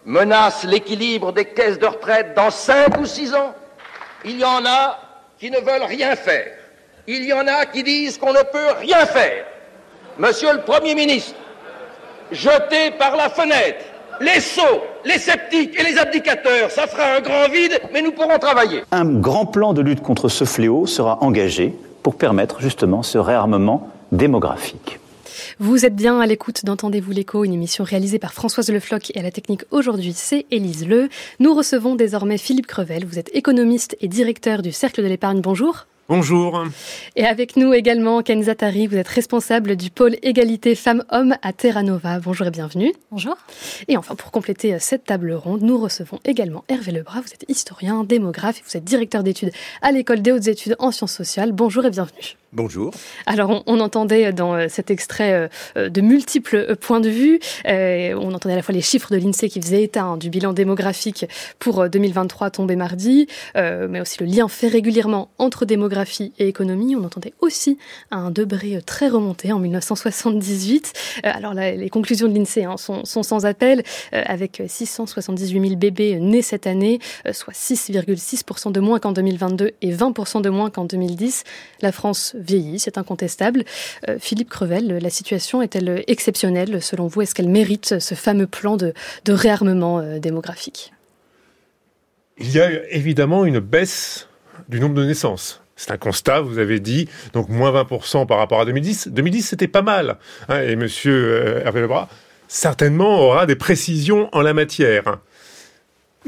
[0.05, 3.55] menace l'équilibre des caisses de retraite dans cinq ou six ans,
[4.25, 4.99] il y en a
[5.39, 6.53] qui ne veulent rien faire.
[7.07, 9.45] Il y en a qui disent qu'on ne peut rien faire.
[10.19, 11.35] Monsieur le Premier ministre,
[12.33, 13.85] jetés par la fenêtre.
[14.21, 18.39] Les sots, les sceptiques et les abdicateurs, ça fera un grand vide, mais nous pourrons
[18.39, 18.83] travailler.
[18.91, 23.91] Un grand plan de lutte contre ce fléau sera engagé pour permettre justement ce réarmement
[24.13, 24.99] démographique.
[25.59, 29.23] Vous êtes bien à l'écoute d'Entendez-vous l'écho, une émission réalisée par Françoise Lefloc et à
[29.23, 31.09] la technique aujourd'hui, c'est Élise Le.
[31.41, 33.05] Nous recevons désormais Philippe Crevel.
[33.05, 35.41] Vous êtes économiste et directeur du Cercle de l'épargne.
[35.41, 35.87] Bonjour.
[36.09, 36.63] Bonjour.
[37.17, 41.83] Et avec nous également Kenza Tari, vous êtes responsable du pôle égalité femmes-hommes à Terra
[41.83, 42.21] Nova.
[42.21, 42.93] Bonjour et bienvenue.
[43.11, 43.37] Bonjour.
[43.89, 47.23] Et enfin, pour compléter cette table ronde, nous recevons également Hervé Lebras.
[47.23, 49.51] Vous êtes historien, démographe et vous êtes directeur d'études
[49.83, 51.51] à l'école des hautes études en sciences sociales.
[51.51, 52.37] Bonjour et bienvenue.
[52.53, 52.95] Bonjour.
[53.27, 57.39] Alors, on, entendait dans euh, cet extrait euh, euh, de multiples points de vue.
[57.67, 60.53] on entendait à la fois les chiffres de l'INSEE qui faisaient état hein, du bilan
[60.53, 61.27] démographique
[61.59, 65.96] pour 2023 tombé mardi, mais aussi le lien fait régulièrement entre démographie
[66.39, 66.97] et économie.
[66.97, 67.79] On entendait aussi
[68.11, 70.93] un Debré très remonté en 1978.
[71.23, 73.83] alors là, les conclusions de l'INSEE hein, sont, sans appel,
[74.13, 76.99] avec 678 000 bébés nés cette année,
[77.33, 81.45] soit 6,6% de moins qu'en 2022 et 20% de moins qu'en 2010.
[81.83, 83.65] La France vieillit, c'est incontestable.
[84.09, 87.23] Euh, Philippe Crevel, la situation est-elle exceptionnelle selon vous?
[87.23, 88.93] Est-ce qu'elle mérite ce fameux plan de,
[89.29, 90.93] réarmement euh, démographique?
[92.39, 94.29] Il y a évidemment une baisse
[94.69, 95.63] du nombre de naissances.
[95.77, 99.09] C'est un constat, vous avez dit, donc moins 20% par rapport à 2010.
[99.09, 100.17] 2010, c'était pas mal.
[100.49, 102.09] Hein, et monsieur euh, Hervé Lebras,
[102.49, 105.19] certainement, aura des précisions en la matière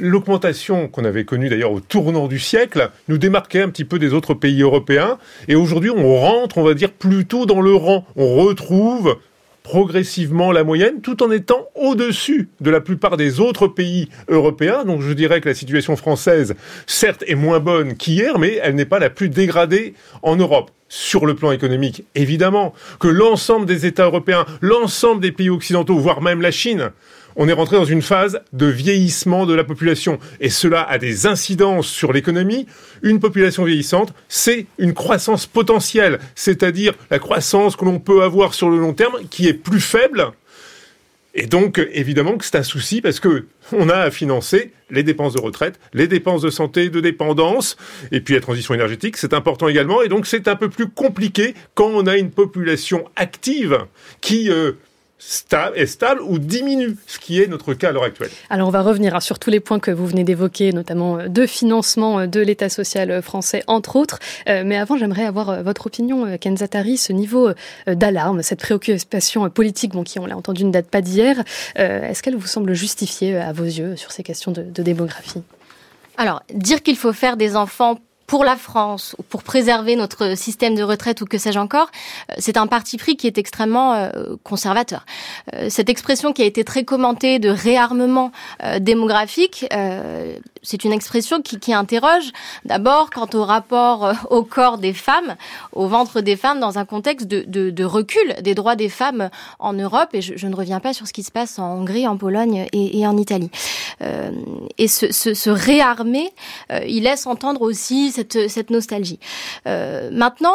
[0.00, 4.14] l'augmentation qu'on avait connue d'ailleurs au tournant du siècle nous démarquait un petit peu des
[4.14, 5.18] autres pays européens.
[5.48, 8.06] Et aujourd'hui, on rentre, on va dire, plutôt dans le rang.
[8.16, 9.18] On retrouve
[9.68, 14.86] progressivement la moyenne tout en étant au-dessus de la plupart des autres pays européens.
[14.86, 16.54] Donc je dirais que la situation française,
[16.86, 21.26] certes, est moins bonne qu'hier, mais elle n'est pas la plus dégradée en Europe sur
[21.26, 26.40] le plan économique, évidemment, que l'ensemble des États européens, l'ensemble des pays occidentaux, voire même
[26.40, 26.90] la Chine,
[27.38, 30.18] on est rentré dans une phase de vieillissement de la population.
[30.40, 32.66] Et cela a des incidences sur l'économie.
[33.02, 38.68] Une population vieillissante, c'est une croissance potentielle, c'est-à-dire la croissance que l'on peut avoir sur
[38.68, 40.32] le long terme qui est plus faible.
[41.34, 45.34] Et donc, évidemment que c'est un souci parce que on a à financer les dépenses
[45.34, 47.76] de retraite, les dépenses de santé, de dépendance,
[48.10, 50.02] et puis la transition énergétique, c'est important également.
[50.02, 53.78] Et donc, c'est un peu plus compliqué quand on a une population active
[54.20, 54.72] qui euh,
[55.74, 58.30] est stable ou diminue, ce qui est notre cas à l'heure actuelle.
[58.50, 61.28] Alors on va revenir hein, sur tous les points que vous venez d'évoquer, notamment euh,
[61.28, 64.18] de financement euh, de l'État social euh, français, entre autres.
[64.46, 67.50] mais avant, j'aimerais avoir votre opinion, Kenzatari, ce niveau
[67.86, 71.42] d'alarme, cette préoccupation politique, bon, qui, on l'a entendu, ne date pas d'hier.
[71.76, 75.42] Est-ce qu'elle vous semble justifiée à vos yeux sur ces questions de, de démographie?
[76.16, 80.76] Alors, dire qu'il faut faire des enfants pour la France ou pour préserver notre système
[80.76, 81.90] de retraite ou que sais-je encore,
[82.30, 85.06] euh, c'est un parti pris qui est extrêmement euh, conservateur.
[85.54, 88.30] Euh, cette expression qui a été très commentée de réarmement
[88.80, 89.66] démographique,
[90.68, 92.32] c'est une expression qui, qui interroge
[92.64, 95.36] d'abord quant au rapport au corps des femmes,
[95.72, 99.30] au ventre des femmes dans un contexte de, de, de recul des droits des femmes
[99.58, 100.10] en Europe.
[100.12, 102.66] Et je, je, ne reviens pas sur ce qui se passe en Hongrie, en Pologne
[102.72, 103.50] et, et en Italie.
[104.78, 106.32] et ce, ce, ce réarmer,
[106.86, 109.18] il laisse entendre aussi cette, nostalgie.
[109.66, 110.54] Euh, maintenant,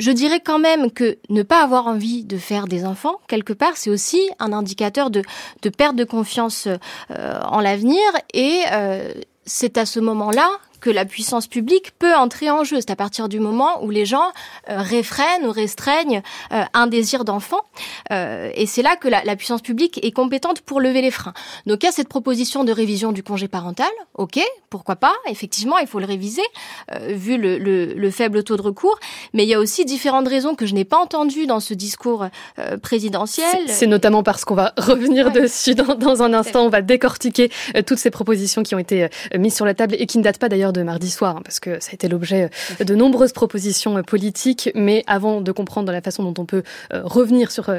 [0.00, 3.76] je dirais quand même que ne pas avoir envie de faire des enfants, quelque part,
[3.76, 5.22] c'est aussi un indicateur de,
[5.76, 6.66] perte de confiance
[7.10, 8.00] euh, en l'avenir
[8.34, 9.12] et euh,
[9.44, 10.48] c'est à ce moment-là
[10.82, 12.78] que la puissance publique peut entrer en jeu.
[12.80, 14.32] C'est à partir du moment où les gens
[14.68, 17.60] euh, réfrènent ou restreignent euh, un désir d'enfant.
[18.10, 21.32] Euh, et c'est là que la, la, puissance publique est compétente pour lever les freins.
[21.66, 23.90] Donc il y a cette proposition de révision du congé parental.
[24.14, 24.40] Ok,
[24.70, 25.14] pourquoi pas?
[25.28, 26.42] Effectivement, il faut le réviser
[26.92, 28.98] euh, vu le, le, le, faible taux de recours.
[29.32, 32.26] Mais il y a aussi différentes raisons que je n'ai pas entendues dans ce discours
[32.58, 33.68] euh, présidentiel.
[33.68, 36.64] C'est notamment parce qu'on va revenir dessus dans, dans, un instant.
[36.64, 37.50] On va décortiquer
[37.86, 40.48] toutes ces propositions qui ont été mises sur la table et qui ne datent pas
[40.48, 43.98] d'ailleurs de mardi soir, hein, parce que ça a été l'objet euh, de nombreuses propositions
[43.98, 44.70] euh, politiques.
[44.74, 47.70] Mais avant de comprendre la façon dont on peut euh, revenir sur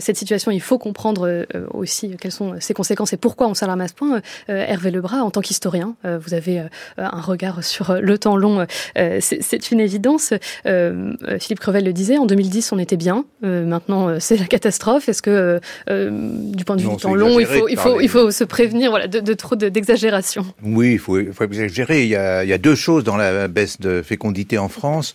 [0.00, 3.88] cette situation, il faut comprendre aussi quelles sont ses conséquences et pourquoi on s'alarme à
[3.88, 4.20] ce point.
[4.48, 6.62] Hervé Lebras, en tant qu'historien, vous avez
[6.96, 8.66] un regard sur le temps long.
[8.94, 10.32] C'est une évidence.
[10.64, 13.24] Philippe Crevel le disait, en 2010, on était bien.
[13.42, 15.08] Maintenant, c'est la catastrophe.
[15.08, 18.30] Est-ce que, du point de vue du temps long, il faut, il faut, il faut
[18.30, 22.02] se prévenir voilà, de, de trop d'exagération Oui, il faut, il faut exagérer.
[22.02, 25.14] Il y a, il y a deux choses dans la baisse de fécondité en France.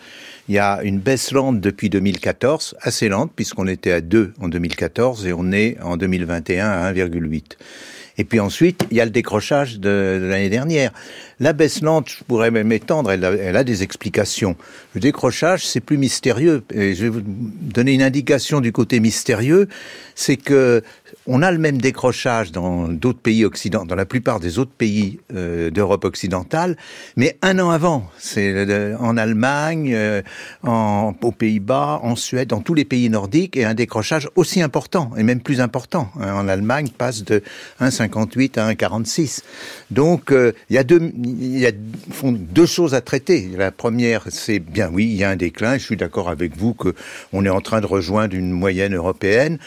[0.50, 4.48] Il y a une baisse lente depuis 2014, assez lente, puisqu'on était à 2 en
[4.48, 7.58] 2014 et on est en 2021 à 1,8.
[8.18, 10.92] Et puis ensuite, il y a le décrochage de, l'année dernière.
[11.40, 14.56] La baisse lente, je pourrais même étendre, elle a, des explications.
[14.96, 16.64] Le décrochage, c'est plus mystérieux.
[16.74, 19.68] Et je vais vous donner une indication du côté mystérieux.
[20.16, 20.82] C'est que
[21.28, 25.20] on a le même décrochage dans d'autres pays occidentaux, dans la plupart des autres pays
[25.34, 26.78] euh, d'Europe occidentale,
[27.16, 28.10] mais un an avant.
[28.18, 30.22] C'est euh, en Allemagne, euh,
[30.64, 35.24] aux Pays-Bas, en Suède, dans tous les pays nordiques, et un décrochage aussi important, et
[35.24, 36.10] même plus important.
[36.20, 37.44] Hein, en Allemagne, passe de
[37.82, 39.42] 1,58 à 1,46.
[39.92, 43.50] Donc, il y a deux, il y a deux choses à traiter.
[43.58, 45.78] La première, c'est bien oui, il y a un déclin.
[45.78, 46.94] Je suis d'accord avec vous que
[47.34, 49.60] on est en train de rejoindre une moyenne européenne.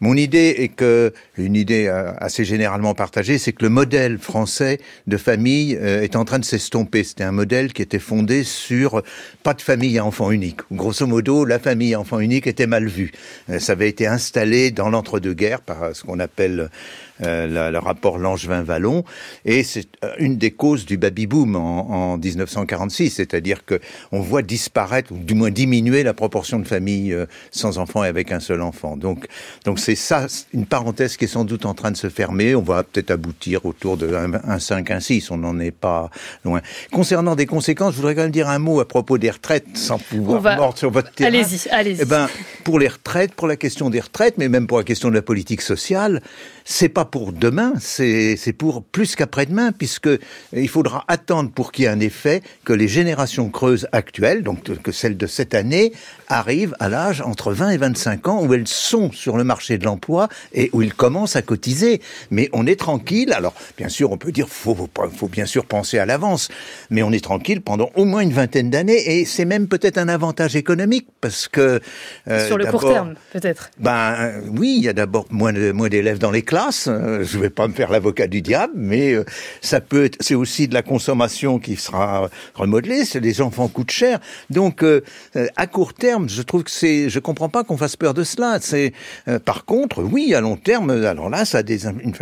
[0.00, 4.78] Mon idée est que, une idée euh, assez généralement partagée, c'est que le modèle français
[5.06, 7.04] de famille euh, est en train de s'estomper.
[7.04, 9.02] C'était un modèle qui était fondé sur
[9.42, 10.60] pas de famille à enfant unique.
[10.70, 13.12] Grosso modo, la famille à enfant unique était mal vue.
[13.50, 16.70] Euh, ça avait été installé dans l'entre-deux-guerres par ce qu'on appelle
[17.22, 19.02] euh, le rapport Langevin-Vallon,
[19.46, 23.80] et c'est euh, une des causes du baby-boom en, en, 1946, c'est-à-dire que
[24.12, 28.08] on voit disparaître, ou du moins diminuer la proportion de familles euh, sans enfants et
[28.08, 28.98] avec un seul enfant.
[28.98, 29.28] Donc,
[29.64, 32.56] donc c'est ça, une parenthèse qui est sans doute en train de se fermer.
[32.56, 36.10] On va peut-être aboutir autour de 1,5, 1,6, on n'en est pas
[36.44, 36.60] loin.
[36.90, 40.00] Concernant des conséquences, je voudrais quand même dire un mot à propos des retraites, sans
[40.00, 40.56] pouvoir va...
[40.56, 41.28] mordre sur votre terrain.
[41.28, 42.02] Allez-y, allez-y.
[42.02, 42.28] Eh ben,
[42.64, 45.22] pour les retraites, pour la question des retraites, mais même pour la question de la
[45.22, 46.20] politique sociale,
[46.64, 50.10] c'est pas pour demain, c'est pour plus qu'après-demain, puisque
[50.52, 54.64] il faudra attendre pour qu'il y ait un effet que les générations creuses actuelles, donc
[54.64, 55.92] que celles de cette année,
[56.26, 59.84] arrivent à l'âge entre 20 et 25 ans où elles sont sur le marché de
[59.84, 62.00] l'emploi et où ils commencent à cotiser.
[62.30, 63.32] Mais on est tranquille.
[63.32, 64.76] Alors, bien sûr, on peut dire, faut,
[65.16, 66.48] faut, bien sûr penser à l'avance,
[66.90, 70.08] mais on est tranquille pendant au moins une vingtaine d'années et c'est même peut-être un
[70.08, 71.80] avantage économique parce que
[72.28, 73.70] euh, sur le court terme, peut-être.
[73.78, 76.88] Ben oui, il y a d'abord moins d'élèves dans les classes.
[76.88, 79.24] Euh, je vais pas me faire l'avocat du diable, mais euh,
[79.60, 83.02] ça peut être, c'est aussi de la consommation qui sera remodelée.
[83.14, 85.00] Les enfants coûtent cher, donc euh,
[85.56, 88.58] à court terme je trouve que c'est, je comprends pas qu'on fasse peur de cela.
[88.60, 88.92] C'est,
[89.28, 92.12] euh, par contre, oui, à long terme, alors là, ça a des, une,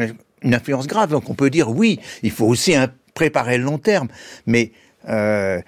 [0.42, 1.10] une, influence grave.
[1.10, 2.74] Donc on peut dire oui, il faut aussi
[3.14, 4.08] préparer le long terme,
[4.46, 4.72] mais
[5.08, 5.60] euh,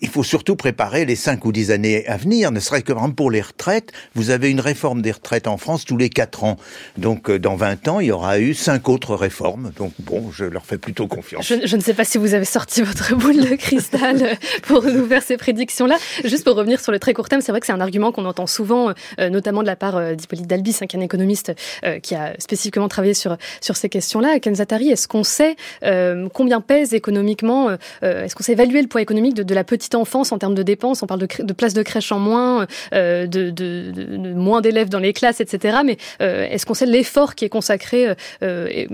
[0.00, 3.30] il faut surtout préparer les 5 ou 10 années à venir, ne serait-ce que pour
[3.30, 3.92] les retraites.
[4.14, 6.56] Vous avez une réforme des retraites en France tous les 4 ans.
[6.96, 9.72] Donc euh, dans 20 ans, il y aura eu 5 autres réformes.
[9.76, 11.46] Donc bon, je leur fais plutôt confiance.
[11.46, 15.22] Je, ne sais pas si vous avez sorti votre boule de cristal pour nous faire
[15.22, 15.96] ces prédictions-là.
[16.24, 18.24] Juste pour revenir sur le très court terme, c'est vrai que c'est un argument qu'on
[18.24, 21.52] entend souvent, euh, notamment de la part euh, d'Hippolyte Dalbis, qui est un économiste
[21.84, 24.40] euh, qui a spécifiquement travaillé sur, sur ces questions-là.
[24.40, 27.70] Ken Zatari, est-ce qu'on sait euh, combien pèse économiquement,
[28.02, 31.02] est-ce qu'on sait évaluer le poids économique de la petite enfance en termes de dépenses.
[31.02, 35.40] On parle de, places de crèche en moins, euh, de, moins d'élèves dans les classes,
[35.40, 35.78] etc.
[35.84, 38.86] Mais euh, est-ce qu'on sait l'effort qui est consacré euh,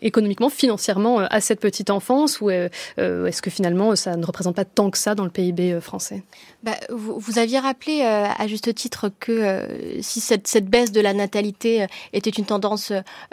[0.00, 4.90] économiquement, financièrement à cette petite enfance ou est-ce que finalement ça ne représente pas tant
[4.90, 6.22] que ça dans le PIB français?
[6.62, 10.92] Bah, vous, vous, aviez rappelé euh, à juste titre que euh, si cette, cette, baisse
[10.92, 12.92] de la natalité euh, était une tendance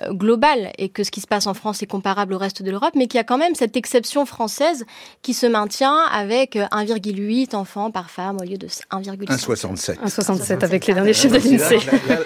[0.09, 2.93] globale et que ce qui se passe en France est comparable au reste de l'Europe,
[2.95, 4.83] mais qu'il y a quand même cette exception française
[5.21, 9.27] qui se maintient avec 1,8 enfants par femme au lieu de 1,67.
[9.27, 9.99] 1,67.
[9.99, 11.79] 1,67 avec les derniers chiffres de l'INSEE.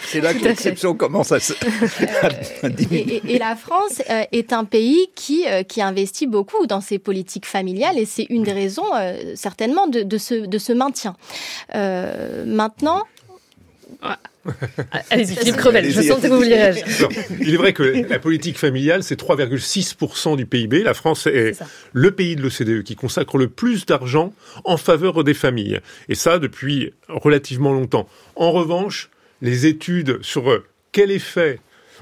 [0.07, 1.53] C'est là, là, que l'exception commence à, se,
[2.63, 3.21] à diminuer.
[3.25, 7.97] Et, et, la France est un pays qui, qui investit beaucoup dans ses politiques familiales
[7.97, 8.85] et c'est une des raisons
[9.35, 11.15] certainement de, de, ce, de ce maintien maintien.
[11.75, 13.03] Euh, maintenant.
[15.09, 16.85] Allez-y, Philippe Crevel, je sens que vous vouliez réagir.
[17.39, 20.83] Il est vrai que la politique familiale, c'est 3,6% du PIB.
[20.83, 21.59] La France est, est
[21.93, 24.33] le pays de l'OCDE qui consacre le plus d'argent
[24.65, 25.79] en faveur des familles.
[26.09, 28.07] Et ça, depuis relativement longtemps.
[28.35, 29.09] En revanche,
[29.41, 31.59] les études sur quel effet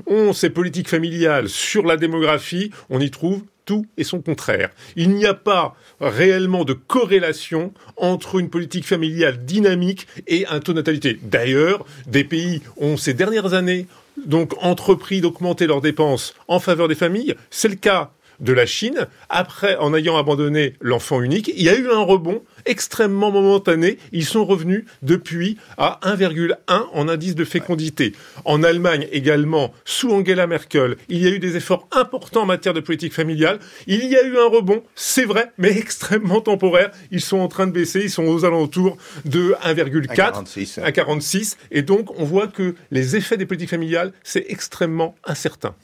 [0.08, 4.70] ont ces politiques familiales sur la démographie, on y trouve tout et son contraire.
[4.96, 10.74] Il n'y a pas réellement de corrélation entre une politique familiale dynamique et un taux
[10.74, 11.20] de natalité.
[11.22, 13.88] D'ailleurs, des pays ont ces dernières années
[14.26, 17.36] donc entrepris d'augmenter leurs dépenses en faveur des familles.
[17.50, 21.78] C'est le cas de la Chine, après, en ayant abandonné l'enfant unique, il y a
[21.78, 23.98] eu un rebond extrêmement momentané.
[24.12, 26.56] Ils sont revenus depuis à 1,1
[26.94, 28.14] en indice de fécondité.
[28.46, 32.74] En Allemagne également, sous Angela Merkel, il y a eu des efforts importants en matière
[32.74, 33.60] de politique familiale.
[33.88, 36.92] Il y a eu un rebond, c'est vrai, mais extrêmement temporaire.
[37.12, 41.58] Ils sont en train de baisser, ils sont aux alentours de 1,4 à 46.
[41.72, 45.76] Et donc, on voit que les effets des politiques familiales, c'est extrêmement incertain.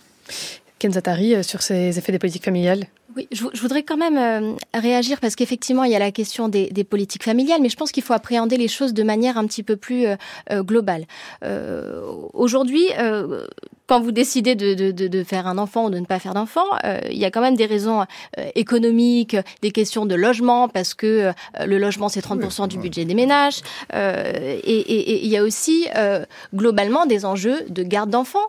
[0.79, 2.85] Kenzatari, euh, sur ces effets des politiques familiales?
[3.17, 6.67] Oui, je, voudrais quand même euh, réagir parce qu'effectivement, il y a la question des,
[6.67, 9.63] des, politiques familiales, mais je pense qu'il faut appréhender les choses de manière un petit
[9.63, 10.15] peu plus euh,
[10.51, 11.05] euh globale.
[12.33, 12.87] Aujourd'hui,
[13.87, 16.33] quand vous décidez de, de, de, de, faire un enfant ou de ne pas faire
[16.33, 20.67] d'enfant, euh, il y a quand même des raisons euh, économiques, des questions de logement,
[20.67, 23.61] parce que euh, le logement, c'est 30% du budget des ménages.
[23.93, 25.87] Euh, et il y a aussi,
[26.53, 28.39] globalement, des enjeux de garde d'enfants.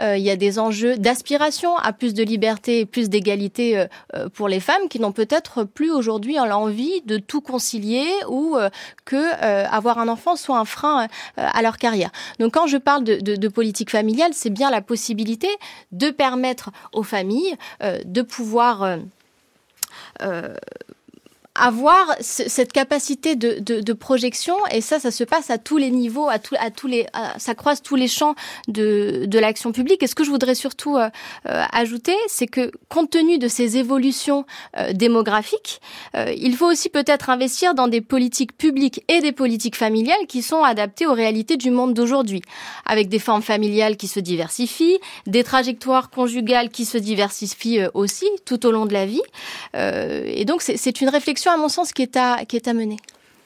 [0.00, 3.86] Il y a des enjeux d'aspiration à plus de liberté et plus d'égalité
[4.34, 8.56] pour les femmes qui n'ont peut-être plus aujourd'hui l'envie de tout concilier ou
[9.04, 9.34] que
[9.66, 12.10] avoir un enfant soit un frein à leur carrière.
[12.38, 15.48] Donc quand je parle de, de, de politique familiale, c'est bien la possibilité
[15.92, 18.96] de permettre aux familles euh, de pouvoir euh,
[20.22, 20.54] euh,
[21.60, 25.90] avoir cette capacité de, de, de, projection et ça, ça se passe à tous les
[25.90, 27.06] niveaux, à, tout, à tous les,
[27.38, 28.34] ça croise tous les champs
[28.68, 30.02] de, de l'action publique.
[30.02, 31.08] Et ce que je voudrais surtout euh,
[31.48, 34.44] euh ajouter, c'est que compte tenu de ces évolutions
[34.78, 35.80] euh, démographiques,
[36.14, 40.42] euh, il faut aussi peut-être investir dans des politiques publiques et des politiques familiales qui
[40.42, 42.42] sont adaptées aux réalités du monde d'aujourd'hui,
[42.84, 48.26] avec des formes familiales qui se diversifient, des trajectoires conjugales qui se diversifient euh, aussi
[48.44, 49.22] tout au long de la vie.
[49.74, 52.96] et donc c'est une réflexion à mon sens, qui est à, qui est à mener.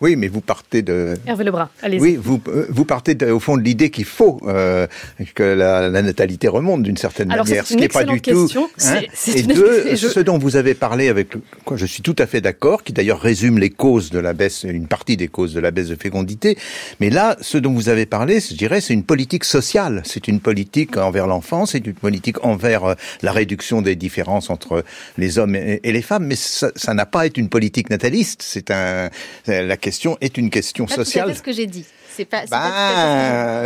[0.01, 1.15] Oui, mais vous partez de.
[1.27, 2.01] Hervé Lebras, allez-y.
[2.01, 4.87] Oui, vous, euh, vous partez de, au fond de l'idée qu'il faut euh,
[5.35, 8.69] que la, la, natalité remonte d'une certaine Alors, manière, ce qui n'est pas du question.
[8.69, 8.87] tout.
[8.87, 9.03] Hein
[9.35, 10.09] et deux, je...
[10.09, 11.29] ce dont vous avez parlé avec
[11.67, 14.65] quoi je suis tout à fait d'accord, qui d'ailleurs résume les causes de la baisse,
[14.65, 16.57] une partie des causes de la baisse de fécondité.
[17.01, 20.01] Mais là, ce dont vous avez parlé, je dirais, c'est une politique sociale.
[20.07, 24.83] C'est une politique envers l'enfant, c'est une politique envers euh, la réduction des différences entre
[25.19, 26.25] les hommes et, et les femmes.
[26.25, 28.41] Mais ça n'a pas été une politique nataliste.
[28.43, 29.11] C'est un
[29.47, 31.31] la question question est une question sociale.
[31.31, 31.85] C'est ce que j'ai dit.
[32.21, 32.71] C'est pas, bah,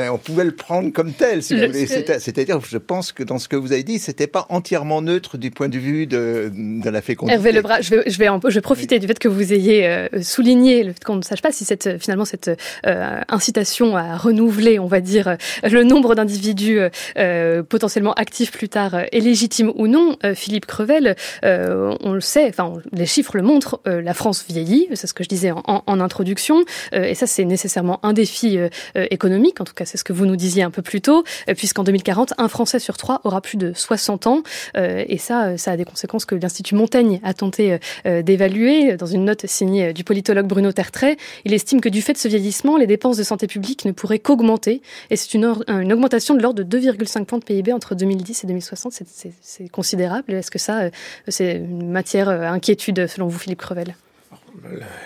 [0.04, 1.86] pas on pouvait le prendre comme tel, si le, vous voulez.
[1.88, 5.50] C'est-à-dire, je pense que dans ce que vous avez dit, c'était pas entièrement neutre du
[5.50, 7.34] point de vue de, de la fécondité.
[7.34, 9.00] Hervé Lebras, je vais, je vais, peu, je vais profiter oui.
[9.00, 11.98] du fait que vous ayez euh, souligné le fait qu'on ne sache pas si cette,
[12.00, 12.48] finalement, cette
[12.86, 16.78] euh, incitation à renouveler, on va dire, le nombre d'individus
[17.18, 20.16] euh, potentiellement actifs plus tard est légitime ou non.
[20.36, 25.14] Philippe Crevel, on le sait, enfin, les chiffres le montrent, la France vieillit, c'est ce
[25.14, 29.06] que je disais en, en, en introduction, et ça, c'est nécessairement un défi défi euh,
[29.10, 31.54] économique, en tout cas c'est ce que vous nous disiez un peu plus tôt, euh,
[31.54, 34.42] puisqu'en 2040, un Français sur trois aura plus de 60 ans,
[34.76, 38.96] euh, et ça, ça a des conséquences que l'Institut Montaigne a tenté d'évaluer.
[38.96, 42.28] Dans une note signée du politologue Bruno Tertrais, il estime que du fait de ce
[42.28, 46.42] vieillissement, les dépenses de santé publique ne pourraient qu'augmenter, et c'est une, une, augmentation de
[46.42, 48.92] l'ordre de 2,5 points de PIB entre 2010 et 2060,
[49.40, 50.32] c'est considérable.
[50.32, 50.90] Est-ce que ça,
[51.28, 53.94] c'est une matière à inquiétude selon vous, Philippe Crevel?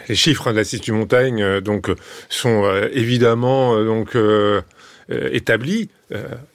[0.09, 1.90] Les chiffres de l'Institut Montaigne euh, donc
[2.28, 4.62] sont euh, évidemment euh, donc euh,
[5.32, 5.88] établis.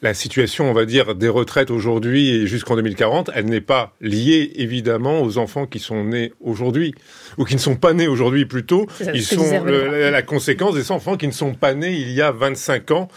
[0.03, 4.51] la situation, on va dire, des retraites aujourd'hui et jusqu'en 2040, elle n'est pas liée
[4.57, 6.93] évidemment aux enfants qui sont nés aujourd'hui
[7.39, 8.85] ou qui ne sont pas nés aujourd'hui plutôt.
[9.11, 12.31] Ils sont le, la conséquence des enfants qui ne sont pas nés il y a
[12.31, 13.07] 25 ans,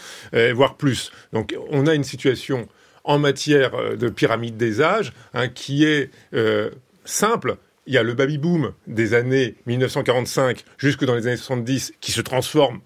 [0.55, 1.11] voire plus.
[1.33, 2.67] Donc on a une situation
[3.03, 6.09] en matière de pyramide des âges hein, qui est
[7.05, 7.57] simple
[7.87, 12.21] il y a le baby-boom des années 1945 jusque dans les années 70 qui se
[12.21, 12.81] transforme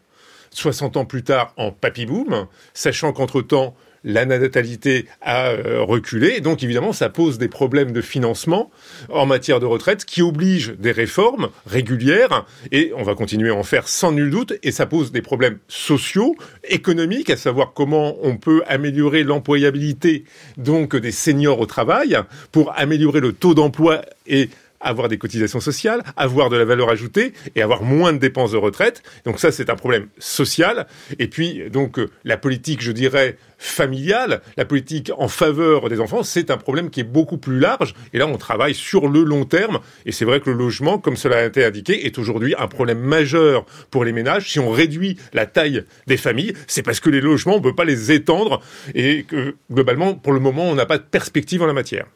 [0.52, 6.42] 60 ans plus tard en papy-boom, sachant qu'entre-temps, la natalité a euh, reculé.
[6.42, 8.72] Donc évidemment, ça pose des problèmes de financement
[9.10, 13.64] en matière de retraite qui obligent des réformes régulières et on va continuer à en
[13.64, 16.36] faire sans nul doute et ça pose des problèmes sociaux,
[16.68, 20.26] économiques, à savoir comment on peut améliorer l'employabilité
[20.58, 22.18] donc des seniors au travail
[22.52, 24.50] pour améliorer le taux d'emploi et
[24.82, 28.58] avoir des cotisations sociales, avoir de la valeur ajoutée et avoir moins de dépenses de
[28.58, 29.04] retraite.
[29.26, 30.88] Donc ça, c'est un problème social.
[31.20, 36.50] Et puis, donc, la politique, je dirais, familiale, la politique en faveur des enfants, c'est
[36.50, 37.94] un problème qui est beaucoup plus large.
[38.12, 39.80] Et là, on travaille sur le long terme.
[40.06, 43.00] Et c'est vrai que le logement, comme cela a été indiqué, est aujourd'hui un problème
[43.00, 44.52] majeur pour les ménages.
[44.52, 47.76] Si on réduit la taille des familles, c'est parce que les logements, on ne peut
[47.76, 48.62] pas les étendre
[48.96, 52.08] et que, globalement, pour le moment, on n'a pas de perspective en la matière.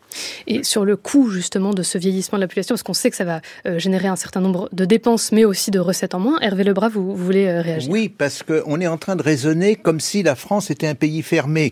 [0.48, 3.18] Et sur le coût, justement, de ce vieillissement de la population, parce qu'on sait que
[3.18, 6.40] ça va euh, générer un certain nombre de dépenses, mais aussi de recettes en moins.
[6.42, 7.92] Hervé Lebras, vous, vous voulez euh, réagir?
[7.92, 11.22] Oui, parce qu'on est en train de raisonner comme si la France était un pays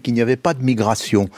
[0.01, 1.29] qu'il n'y avait pas de migration.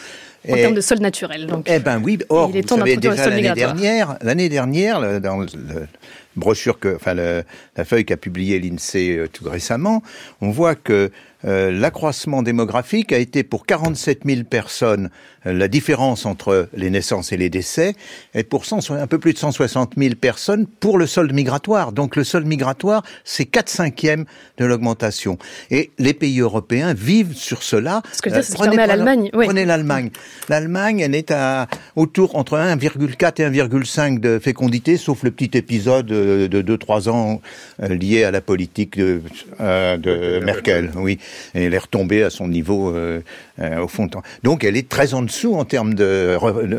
[0.47, 1.65] En et, termes de sol naturel, donc.
[1.67, 2.19] Eh ben oui.
[2.29, 5.87] Or, il est temps vous savez, déjà l'année dernière, l'année dernière, dans le, le
[6.35, 7.43] brochure que, enfin, le,
[7.75, 10.03] la feuille qu'a publiée l'INSEE euh, tout récemment,
[10.41, 11.11] on voit que
[11.43, 15.09] euh, l'accroissement démographique a été pour 47 000 personnes
[15.45, 17.95] euh, la différence entre les naissances et les décès,
[18.33, 21.91] et pour 100, un peu plus de 160 000 personnes pour le solde migratoire.
[21.91, 24.25] Donc le solde migratoire, c'est 4 cinquièmes
[24.57, 25.37] de l'augmentation.
[25.71, 28.01] Et les pays européens vivent sur cela.
[28.13, 29.29] Ce que je veux dire, euh, prenez, à l'Allemagne.
[29.33, 29.45] Oui.
[29.45, 30.09] Prenez l'Allemagne.
[30.49, 36.07] L'Allemagne, elle est à autour entre 1,4 et 1,5 de fécondité, sauf le petit épisode
[36.07, 37.41] de 2-3 ans
[37.81, 39.21] euh, liée à la politique de,
[39.59, 40.91] euh, de Merkel.
[40.95, 41.19] Oui,
[41.53, 43.21] elle est retombée à son niveau euh,
[43.59, 44.07] euh, au fond.
[44.43, 46.37] Donc elle est très en dessous en termes de,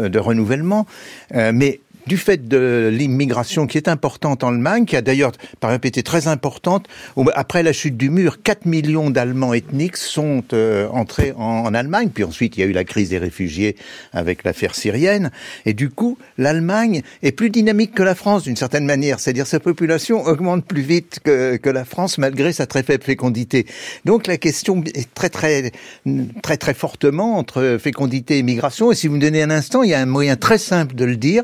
[0.09, 0.86] de renouvellement,
[1.34, 5.70] Euh, mais du fait de l'immigration qui est importante en Allemagne, qui a d'ailleurs, par
[5.70, 6.86] exemple, été très importante,
[7.34, 12.11] après la chute du mur, 4 millions d'Allemands ethniques sont euh, entrés en, en Allemagne,
[12.12, 13.76] puis ensuite il y a eu la crise des réfugiés
[14.12, 15.30] avec l'affaire syrienne,
[15.64, 19.61] et du coup, l'Allemagne est plus dynamique que la France d'une certaine manière, c'est-à-dire sa
[19.61, 23.66] population augmente plus vite que, que la France malgré sa très faible fécondité.
[24.04, 25.72] Donc la question est très très
[26.42, 29.90] très très fortement entre fécondité et migration, et si vous me donnez un instant, il
[29.90, 31.42] y a un moyen très simple de le dire,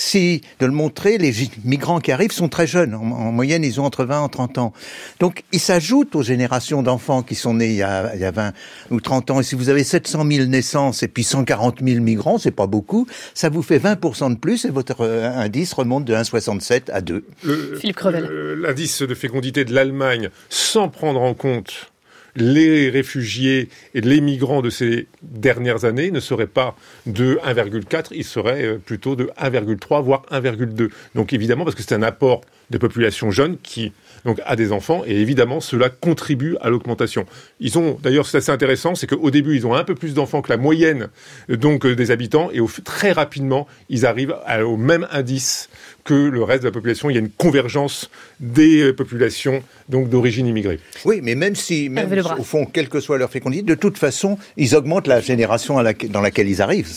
[0.00, 1.32] si de le montrer, les
[1.64, 2.94] migrants qui arrivent sont très jeunes.
[2.94, 4.72] En, en moyenne, ils ont entre 20 et 30 ans.
[5.18, 8.30] Donc, ils s'ajoutent aux générations d'enfants qui sont nés il y, a, il y a
[8.30, 8.52] 20
[8.92, 9.40] ou 30 ans.
[9.40, 13.08] Et si vous avez 700 000 naissances et puis 140 000 migrants, c'est pas beaucoup,
[13.34, 17.24] ça vous fait 20% de plus et votre euh, indice remonte de 1,67 à 2.
[17.42, 18.24] Le- Philippe Crevel.
[18.62, 21.90] L'indice de fécondité de l'Allemagne, sans prendre en compte
[22.36, 26.76] les réfugiés et les migrants de ces dernières années, ne serait pas
[27.06, 30.90] de 1,4, il serait euh, plutôt de 1,3, voire 1,2.
[31.14, 33.92] Donc évidemment, parce que c'est un apport de population jeune qui
[34.24, 37.24] donc a des enfants, et évidemment, cela contribue à l'augmentation.
[37.60, 40.42] Ils ont, d'ailleurs, c'est assez intéressant, c'est qu'au début, ils ont un peu plus d'enfants
[40.42, 41.08] que la moyenne
[41.50, 45.68] euh, donc euh, des habitants, et très rapidement, ils arrivent au même indice
[46.08, 47.10] que le reste de la population.
[47.10, 48.08] Il y a une convergence
[48.40, 50.80] des euh, populations donc d'origine immigrée.
[51.04, 54.38] Oui, mais même si, même au fond, quelle que soit leur fécondité, de toute façon,
[54.56, 55.84] ils augmentent la génération à
[56.16, 56.90] dans laquelle ils arrivent,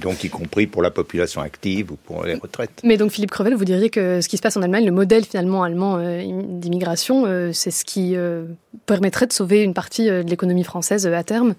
[0.00, 2.80] donc y compris pour la population active ou pour les retraites.
[2.82, 5.24] Mais donc Philippe Crevel, vous diriez que ce qui se passe en Allemagne, le modèle
[5.24, 8.44] finalement allemand euh, im- d'immigration, euh, c'est ce qui euh,
[8.86, 11.54] permettrait de sauver une partie euh, de l'économie française euh, à terme?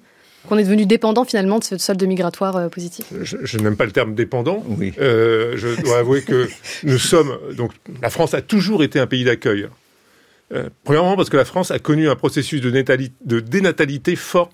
[0.47, 3.85] Qu'on est devenu dépendant finalement de ce solde migratoire euh, positif Je, je n'aime pas
[3.85, 4.63] le terme dépendant.
[4.67, 4.93] Oui.
[4.99, 6.47] Euh, je dois avouer que
[6.83, 7.71] nous sommes donc
[8.01, 9.67] la France a toujours été un pays d'accueil.
[10.53, 12.69] Euh, premièrement parce que la France a connu un processus de,
[13.25, 14.49] de dénatalité fort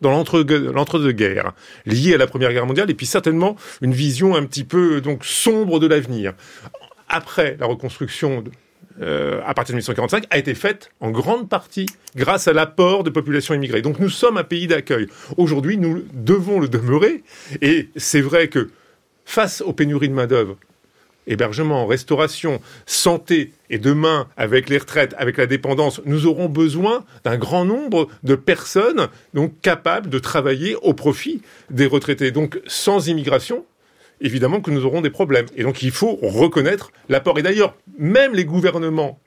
[0.00, 0.40] dans l'entre-
[0.72, 1.52] l'entre-deux-guerres,
[1.84, 5.26] lié à la Première Guerre mondiale, et puis certainement une vision un petit peu donc
[5.26, 6.32] sombre de l'avenir.
[7.10, 8.50] Après la reconstruction de-
[9.00, 11.86] euh, à partir de 1945 a été faite en grande partie
[12.16, 13.82] grâce à l'apport de populations immigrées.
[13.82, 15.08] Donc nous sommes un pays d'accueil.
[15.36, 17.22] Aujourd'hui, nous devons le demeurer.
[17.60, 18.70] Et c'est vrai que
[19.24, 20.56] face aux pénuries de main-d'œuvre,
[21.26, 27.36] hébergement, restauration, santé, et demain, avec les retraites, avec la dépendance, nous aurons besoin d'un
[27.36, 32.30] grand nombre de personnes donc capables de travailler au profit des retraités.
[32.30, 33.64] Donc sans immigration,
[34.20, 35.46] évidemment que nous aurons des problèmes.
[35.56, 37.38] Et donc il faut reconnaître l'apport.
[37.38, 39.18] Et d'ailleurs, même les gouvernements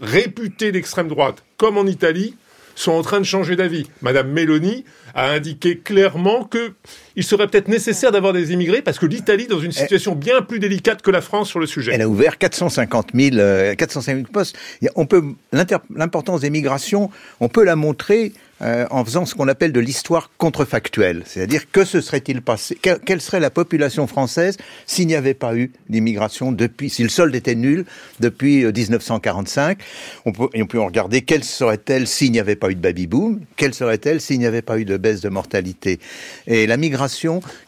[0.00, 2.34] réputés d'extrême droite, comme en Italie,
[2.74, 3.88] sont en train de changer d'avis.
[4.02, 6.72] Madame Meloni a indiqué clairement que
[7.18, 10.40] il serait peut-être nécessaire d'avoir des immigrés parce que l'Italie est dans une situation bien
[10.40, 11.90] plus délicate que la France sur le sujet.
[11.92, 14.56] Elle a ouvert 450 000, euh, 450 000 postes.
[14.94, 15.24] On peut
[15.94, 17.10] l'importance des migrations,
[17.40, 21.84] on peut la montrer euh, en faisant ce qu'on appelle de l'histoire contrefactuelle, c'est-à-dire que
[21.84, 26.50] se serait-il passé, que- quelle serait la population française s'il n'y avait pas eu d'immigration
[26.50, 27.84] depuis, si le solde était nul
[28.18, 29.78] depuis euh, 1945.
[30.24, 32.80] On peut, et on peut en regarder quelle serait-elle s'il n'y avait pas eu de
[32.80, 36.00] baby boom, quelle serait-elle s'il n'y avait pas eu de baisse de mortalité.
[36.48, 37.07] Et la migration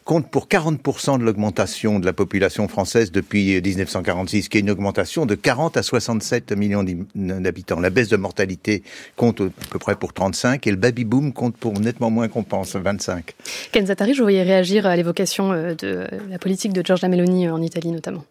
[0.04, 5.26] compte pour 40% de l'augmentation de la population française depuis 1946, qui est une augmentation
[5.26, 6.84] de 40 à 67 millions
[7.14, 7.80] d'habitants.
[7.80, 8.82] La baisse de mortalité
[9.16, 12.42] compte à peu près pour 35 et le baby boom compte pour nettement moins qu'on
[12.42, 13.34] pense, 25.
[13.72, 17.54] Ken Zattari, je voyais réagir à l'évocation euh, de la politique de Giorgia Meloni euh,
[17.54, 18.24] en Italie notamment.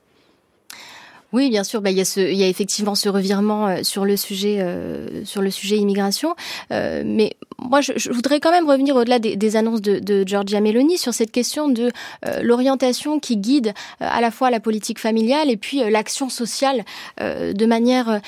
[1.32, 1.82] Oui, bien sûr.
[1.82, 5.78] Bah, il, y a effectivement ce revirement euh, sur le sujet, euh, sur le sujet
[5.78, 6.36] immigration.
[6.72, 10.60] Euh, mais moi, je, voudrais quand même revenir au-delà des, des annonces de, de Giorgia
[10.60, 11.92] Meloni sur cette question de
[12.26, 16.84] euh, l'orientation qui guide à la fois la politique familiale et puis l'action sociale
[17.20, 18.22] de manière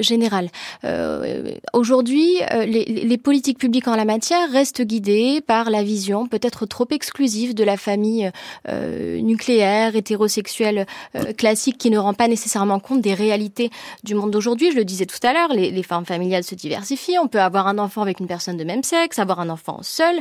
[0.00, 0.48] générale.
[1.72, 2.36] Aujourd'hui,
[2.66, 7.54] les, les politiques publiques en la matière restent guidées par la vision peut-être trop exclusive
[7.54, 8.30] de la famille
[8.68, 10.86] nucléaire, hétérosexuelle
[11.36, 12.37] classique qui ne rend pas nécessairement
[12.78, 13.70] compte des réalités
[14.04, 14.70] du monde d'aujourd'hui.
[14.70, 17.18] Je le disais tout à l'heure, les, les formes familiales se diversifient.
[17.18, 20.16] On peut avoir un enfant avec une personne de même sexe, avoir un enfant seul.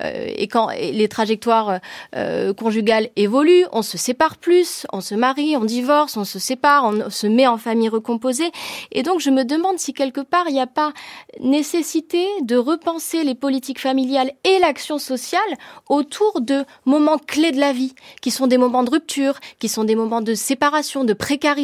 [0.00, 1.80] Euh, et quand et les trajectoires
[2.16, 6.84] euh, conjugales évoluent, on se sépare plus, on se marie, on divorce, on se sépare,
[6.84, 8.50] on se met en famille recomposée.
[8.92, 10.92] Et donc je me demande si quelque part il n'y a pas
[11.40, 15.40] nécessité de repenser les politiques familiales et l'action sociale
[15.88, 19.84] autour de moments clés de la vie, qui sont des moments de rupture, qui sont
[19.84, 21.59] des moments de séparation, de précarité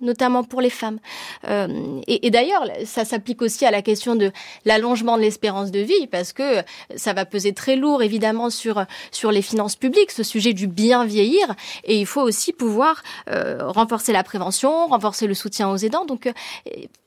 [0.00, 0.98] notamment pour les femmes.
[1.48, 4.32] Euh, et, et d'ailleurs, ça s'applique aussi à la question de
[4.64, 6.62] l'allongement de l'espérance de vie, parce que
[6.96, 11.04] ça va peser très lourd, évidemment, sur, sur les finances publiques, ce sujet du bien
[11.04, 11.54] vieillir.
[11.84, 16.04] Et il faut aussi pouvoir euh, renforcer la prévention, renforcer le soutien aux aidants.
[16.04, 16.32] Donc, euh,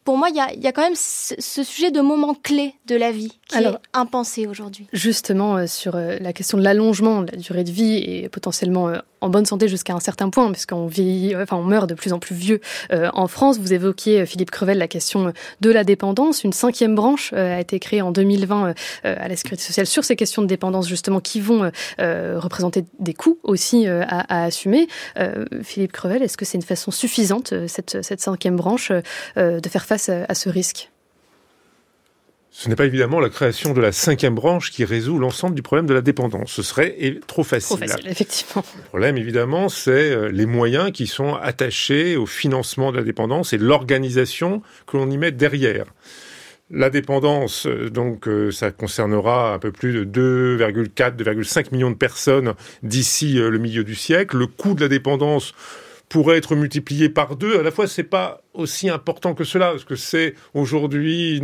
[0.09, 2.73] pour moi, il y a, y a, quand même ce, ce, sujet de moment clé
[2.87, 4.87] de la vie qui Alors, est impensé aujourd'hui.
[4.91, 8.89] Justement, euh, sur euh, la question de l'allongement de la durée de vie et potentiellement
[8.89, 12.13] euh, en bonne santé jusqu'à un certain point, puisqu'on vieillit, enfin on meurt de plus
[12.13, 13.57] en plus vieux euh, en France.
[13.57, 16.43] Vous évoquiez, Philippe Crevel, la question de la dépendance.
[16.43, 20.03] Une cinquième branche euh, a été créée en 2020 euh, à la Sécurité sociale sur
[20.03, 24.87] ces questions de dépendance, justement, qui vont représenter des coûts aussi à, à, assumer.
[25.63, 28.91] Philippe Crevel, est-ce que c'est une façon suffisante, cette, cette cinquième branche,
[29.35, 30.89] de faire face à, à ce risque
[32.51, 35.85] ce n'est pas évidemment la création de la cinquième branche qui résout l'ensemble du problème
[35.85, 36.51] de la dépendance.
[36.51, 36.93] Ce serait
[37.25, 37.77] trop facile.
[37.77, 38.65] Trop facile, effectivement.
[38.75, 43.57] Le problème, évidemment, c'est les moyens qui sont attachés au financement de la dépendance et
[43.57, 45.85] l'organisation que l'on y met derrière.
[46.69, 53.35] La dépendance, donc, ça concernera un peu plus de 2,4, 2,5 millions de personnes d'ici
[53.35, 54.37] le milieu du siècle.
[54.37, 55.53] Le coût de la dépendance
[56.09, 57.59] pourrait être multiplié par deux.
[57.59, 61.39] À la fois, c'est pas aussi important que cela, parce que c'est aujourd'hui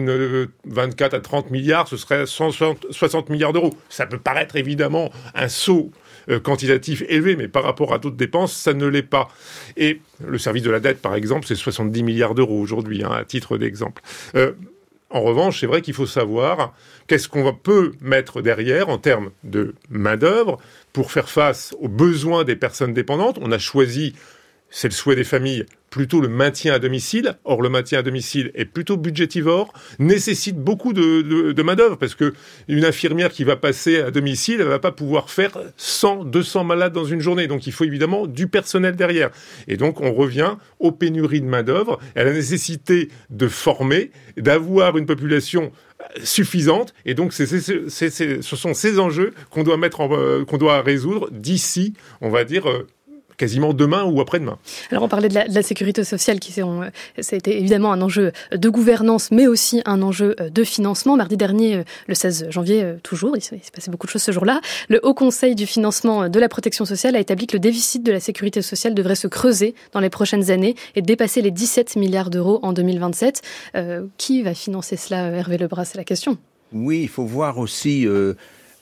[0.65, 3.73] 24 à 30 milliards, ce serait 160 milliards d'euros.
[3.89, 5.91] Ça peut paraître évidemment un saut
[6.29, 9.29] euh, quantitatif élevé, mais par rapport à d'autres dépenses, ça ne l'est pas.
[9.77, 13.23] Et le service de la dette, par exemple, c'est 70 milliards d'euros aujourd'hui, hein, à
[13.23, 14.01] titre d'exemple.
[14.35, 14.53] Euh,
[15.11, 16.73] en revanche, c'est vrai qu'il faut savoir
[17.07, 20.57] qu'est-ce qu'on peut mettre derrière en termes de main-d'œuvre
[20.91, 23.37] pour faire face aux besoins des personnes dépendantes.
[23.39, 24.15] On a choisi
[24.69, 27.37] c'est le souhait des familles, plutôt le maintien à domicile.
[27.45, 32.33] Or, le maintien à domicile est plutôt budgétivore, nécessite beaucoup de, main-d'œuvre, parce que
[32.67, 36.91] une infirmière qui va passer à domicile, elle va pas pouvoir faire 100, 200 malades
[36.91, 37.47] dans une journée.
[37.47, 39.29] Donc, il faut évidemment du personnel derrière.
[39.69, 45.05] Et donc, on revient aux pénuries de main-d'œuvre, à la nécessité de former, d'avoir une
[45.05, 45.71] population
[46.23, 46.93] suffisante.
[47.05, 47.45] Et donc, ce
[48.41, 52.87] sont ces enjeux euh, qu'on doit résoudre d'ici, on va dire, euh,
[53.37, 54.57] quasiment demain ou après-demain.
[54.91, 57.91] Alors on parlait de la, de la sécurité sociale qui euh, ça a été évidemment
[57.91, 61.17] un enjeu de gouvernance mais aussi un enjeu de financement.
[61.17, 64.99] Mardi dernier, le 16 janvier toujours, il s'est passé beaucoup de choses ce jour-là, le
[65.03, 68.19] Haut Conseil du financement de la protection sociale a établi que le déficit de la
[68.19, 72.59] sécurité sociale devrait se creuser dans les prochaines années et dépasser les 17 milliards d'euros
[72.63, 73.41] en 2027.
[73.75, 76.37] Euh, qui va financer cela Hervé Lebras, c'est la question.
[76.71, 78.07] Oui, il faut voir aussi...
[78.07, 78.33] Euh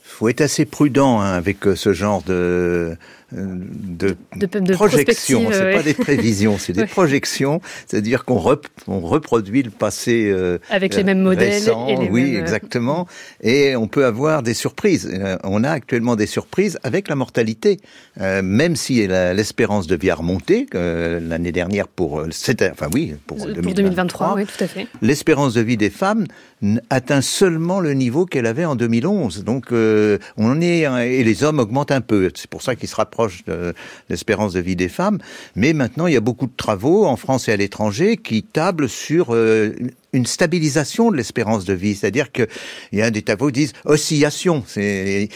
[0.06, 2.96] faut être assez prudent hein, avec ce genre de
[3.34, 5.48] de, de, de projection.
[5.52, 5.74] C'est ouais.
[5.74, 6.88] pas des prévisions, c'est des ouais.
[6.88, 7.62] projections.
[7.88, 11.54] C'est-à-dire qu'on rep, on reproduit le passé euh, avec les mêmes modèles.
[11.54, 12.42] Récent, et les oui, mêmes...
[12.42, 13.08] exactement.
[13.42, 15.12] Et on peut avoir des surprises.
[15.44, 17.80] On a actuellement des surprises avec la mortalité,
[18.22, 23.38] euh, même si l'espérance de vie a remonté euh, l'année dernière pour enfin oui pour,
[23.38, 24.88] pour 2023, 2023 oui, tout à fait.
[25.02, 26.26] L'espérance de vie des femmes
[26.90, 29.44] atteint seulement le niveau qu'elle avait en 2011.
[29.44, 32.30] Donc euh, on est et les hommes augmentent un peu.
[32.36, 33.74] C'est pour ça qu'ils se rapprochent de
[34.10, 35.20] l'espérance de vie des femmes.
[35.56, 38.90] Mais maintenant, il y a beaucoup de travaux en France et à l'étranger qui tablent
[38.90, 39.74] sur euh,
[40.14, 42.48] une stabilisation de l'espérance de vie, c'est-à-dire que
[42.92, 45.30] il y a des travaux qui disent oscillation, et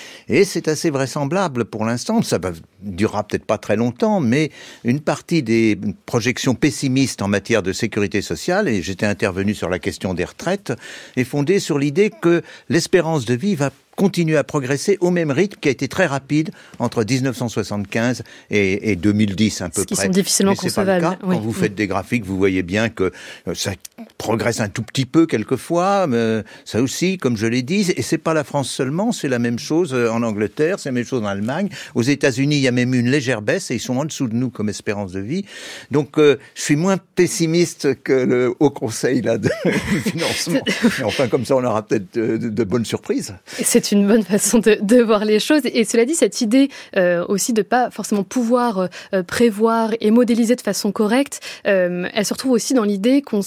[0.46, 2.22] c'est assez vraisemblable pour l'instant.
[2.22, 2.52] Ça va
[2.82, 4.52] durera peut-être pas très longtemps, mais
[4.84, 9.80] une partie des projections pessimistes en matière de sécurité sociale, et j'étais intervenu sur la
[9.80, 10.74] question des retraites,
[11.16, 15.58] est fondée sur l'idée que l'espérance de vie va continuer à progresser au même rythme
[15.60, 20.06] qui a été très rapide entre 1975 et, et 2010 à peu Ce qui près.
[20.06, 21.02] sont difficilement concevables.
[21.02, 21.20] Pas le cas.
[21.24, 21.36] Oui.
[21.36, 23.12] Quand vous faites des graphiques, vous voyez bien que
[23.56, 23.72] ça
[24.20, 26.06] progresse un tout petit peu quelquefois.
[26.08, 29.40] Mais ça aussi, comme je l'ai dit, et c'est pas la France seulement, c'est la
[29.40, 31.70] même chose en Angleterre, c'est la même chose en Allemagne.
[31.96, 34.28] Aux États-Unis, il y a même eu une légère baisse et ils sont en dessous
[34.28, 35.44] de nous comme espérance de vie.
[35.90, 39.50] Donc, euh, je suis moins pessimiste que le Haut Conseil là de
[40.06, 40.62] financement.
[41.00, 43.34] Et enfin, comme ça, on aura peut-être de, de, de bonnes surprises.
[43.48, 45.62] C'est une bonne façon de, voir les choses.
[45.66, 50.56] Et cela dit, cette idée euh, aussi de pas forcément pouvoir euh, prévoir et modéliser
[50.56, 53.42] de façon correcte, euh, elle se retrouve aussi dans l'idée qu'on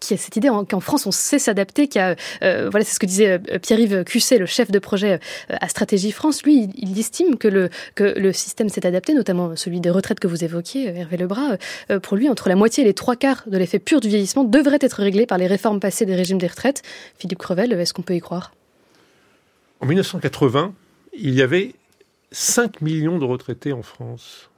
[0.00, 4.04] qui a cette idée qu'en France on sait s'adapter, voilà c'est ce que disait Pierre-Yves
[4.04, 6.44] Cusset, le chef de projet à Stratégie France.
[6.44, 10.28] Lui, il, estime que le que le système s'est adapté, notamment celui des retraites que
[10.28, 11.56] vous évoquiez, Hervé Lebras.
[12.00, 14.78] Pour lui, entre la moitié et les trois quarts de l'effet pur du vieillissement devrait
[14.80, 16.82] être réglé par les réformes passées des régimes des retraites.
[17.18, 18.52] Philippe Crevel, est-ce qu'on peut y croire?
[19.80, 20.74] En 1980,
[21.16, 21.74] il y avait
[22.32, 24.50] 5 millions de retraités en France.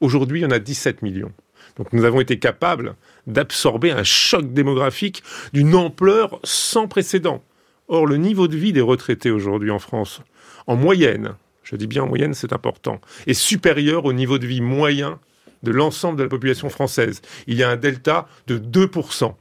[0.00, 1.32] Aujourd'hui, il y en a 17 millions.
[1.76, 5.22] Donc nous avons été capables d'absorber un choc démographique
[5.52, 7.42] d'une ampleur sans précédent.
[7.88, 10.20] Or, le niveau de vie des retraités aujourd'hui en France,
[10.66, 14.60] en moyenne, je dis bien en moyenne, c'est important, est supérieur au niveau de vie
[14.60, 15.18] moyen
[15.62, 17.22] de l'ensemble de la population française.
[17.46, 19.34] Il y a un delta de 2%.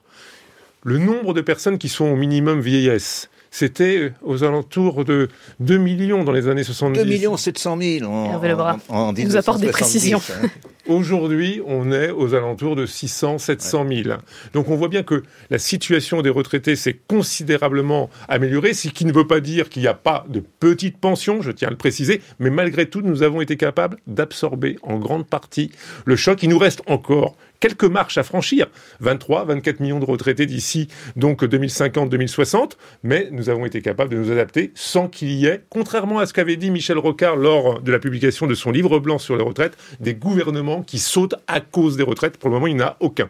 [0.84, 5.30] Le nombre de personnes qui sont au minimum vieillesse, c'était aux alentours de
[5.62, 7.00] 2 millions dans les années 70.
[7.00, 10.22] 2 millions 700 000 en, en, en nous apporte des 1970, précisions.
[10.44, 10.50] hein.
[10.88, 14.18] Aujourd'hui, on est aux alentours de 600, 700 000.
[14.54, 19.14] Donc on voit bien que la situation des retraités s'est considérablement améliorée, ce qui ne
[19.14, 22.22] veut pas dire qu'il n'y a pas de petites pensions, je tiens à le préciser,
[22.40, 25.72] mais malgré tout, nous avons été capables d'absorber en grande partie
[26.06, 26.44] le choc.
[26.44, 27.36] Il nous reste encore
[27.66, 28.68] quelques marches à franchir,
[29.00, 34.32] 23, 24 millions de retraités d'ici donc 2050-2060, mais nous avons été capables de nous
[34.32, 37.98] adapter sans qu'il y ait, contrairement à ce qu'avait dit Michel Rocard lors de la
[37.98, 42.04] publication de son livre blanc sur les retraites, des gouvernements qui sautent à cause des
[42.04, 42.38] retraites.
[42.38, 43.30] Pour le moment, il n'y en a aucun.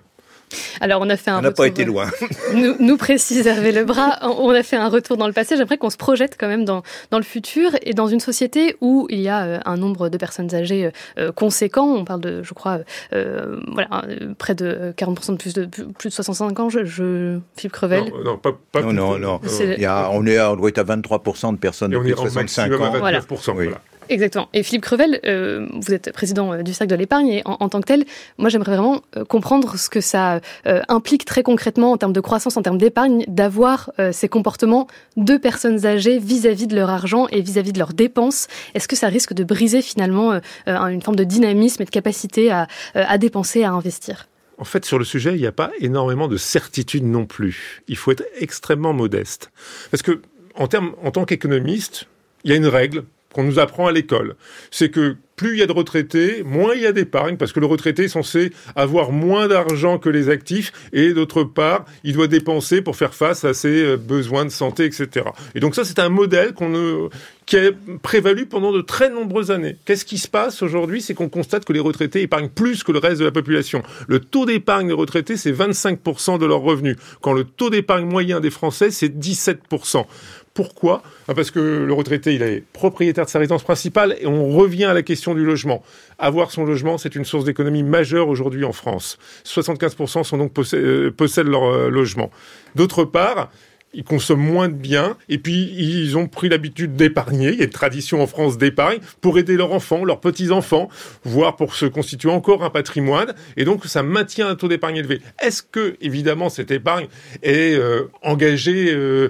[0.82, 2.10] Alors, on a fait un On n'a pas retour, été euh, loin.
[2.54, 5.58] nous, nous précise Hervé Lebras, on a fait un retour dans le passé.
[5.58, 9.08] J'aimerais qu'on se projette quand même dans, dans le futur et dans une société où
[9.10, 11.86] il y a euh, un nombre de personnes âgées euh, conséquent.
[11.88, 12.80] On parle de, je crois,
[13.14, 16.70] euh, voilà, euh, près de 40% de plus de plus de 65 ans.
[16.70, 18.04] Je, je Philippe Crevel.
[18.06, 19.40] Non, non, pas, pas Non, non, non.
[19.48, 21.96] C'est- Il y a, on, est, à- on doit être à 23% de personnes Et
[21.96, 22.94] de on plus est de en 65 maximum ans.
[22.94, 23.20] à Voilà.
[23.20, 23.50] 29%.
[23.56, 23.66] Oui.
[23.66, 23.82] voilà.
[24.10, 24.50] Exactement.
[24.54, 27.82] Et Philippe Crevel, euh, vous êtes président euh, du Cercle de l'épargne et en, tant
[27.82, 28.06] que tel,
[28.38, 30.40] moi j'aimerais vraiment euh, comprendre ce que ça
[30.88, 34.88] implique très concrètement en termes de croissance, en termes d'épargne, d'avoir ces comportements
[35.18, 38.48] de personnes âgées vis-à-vis de leur argent et vis-à-vis de leurs dépenses.
[38.74, 42.68] Est-ce que ça risque de briser finalement une forme de dynamisme et de capacité à,
[42.94, 44.28] à dépenser, à investir?
[44.58, 47.82] En fait, sur le sujet, il n'y a pas énormément de certitude non plus.
[47.88, 49.52] Il faut être extrêmement modeste.
[49.92, 50.22] Parce que,
[50.56, 52.06] en, termes, en tant qu'économiste,
[52.44, 53.06] il y a une règle
[53.36, 54.36] qu'on nous apprend à l'école.
[54.72, 57.60] C'est que plus il y a de retraités, moins il y a d'épargne, parce que
[57.60, 62.28] le retraité est censé avoir moins d'argent que les actifs, et d'autre part, il doit
[62.28, 65.26] dépenser pour faire face à ses euh, besoins de santé, etc.
[65.54, 66.54] Et donc ça, c'est un modèle
[67.46, 67.72] qui a
[68.02, 69.76] prévalu pendant de très nombreuses années.
[69.84, 71.02] Qu'est-ce qui se passe aujourd'hui?
[71.02, 73.84] C'est qu'on constate que les retraités épargnent plus que le reste de la population.
[74.08, 78.40] Le taux d'épargne des retraités, c'est 25% de leurs revenus, quand le taux d'épargne moyen
[78.40, 80.06] des Français, c'est 17%.
[80.56, 84.48] Pourquoi Ah, Parce que le retraité, il est propriétaire de sa résidence principale et on
[84.56, 85.84] revient à la question du logement.
[86.18, 89.20] Avoir son logement, c'est une source d'économie majeure aujourd'hui en France.
[89.44, 92.32] 75% sont donc euh, possèdent leur euh, logement.
[92.74, 93.52] D'autre part,
[93.96, 97.50] ils consomment moins de biens et puis ils ont pris l'habitude d'épargner.
[97.54, 100.90] Il y a une tradition en France d'épargne pour aider leurs enfants, leurs petits-enfants,
[101.24, 103.34] voire pour se constituer encore un patrimoine.
[103.58, 105.22] Et donc ça maintient un taux d'épargne élevé.
[105.42, 107.08] Est-ce que, évidemment, cette épargne
[107.42, 109.30] est euh, engagée euh,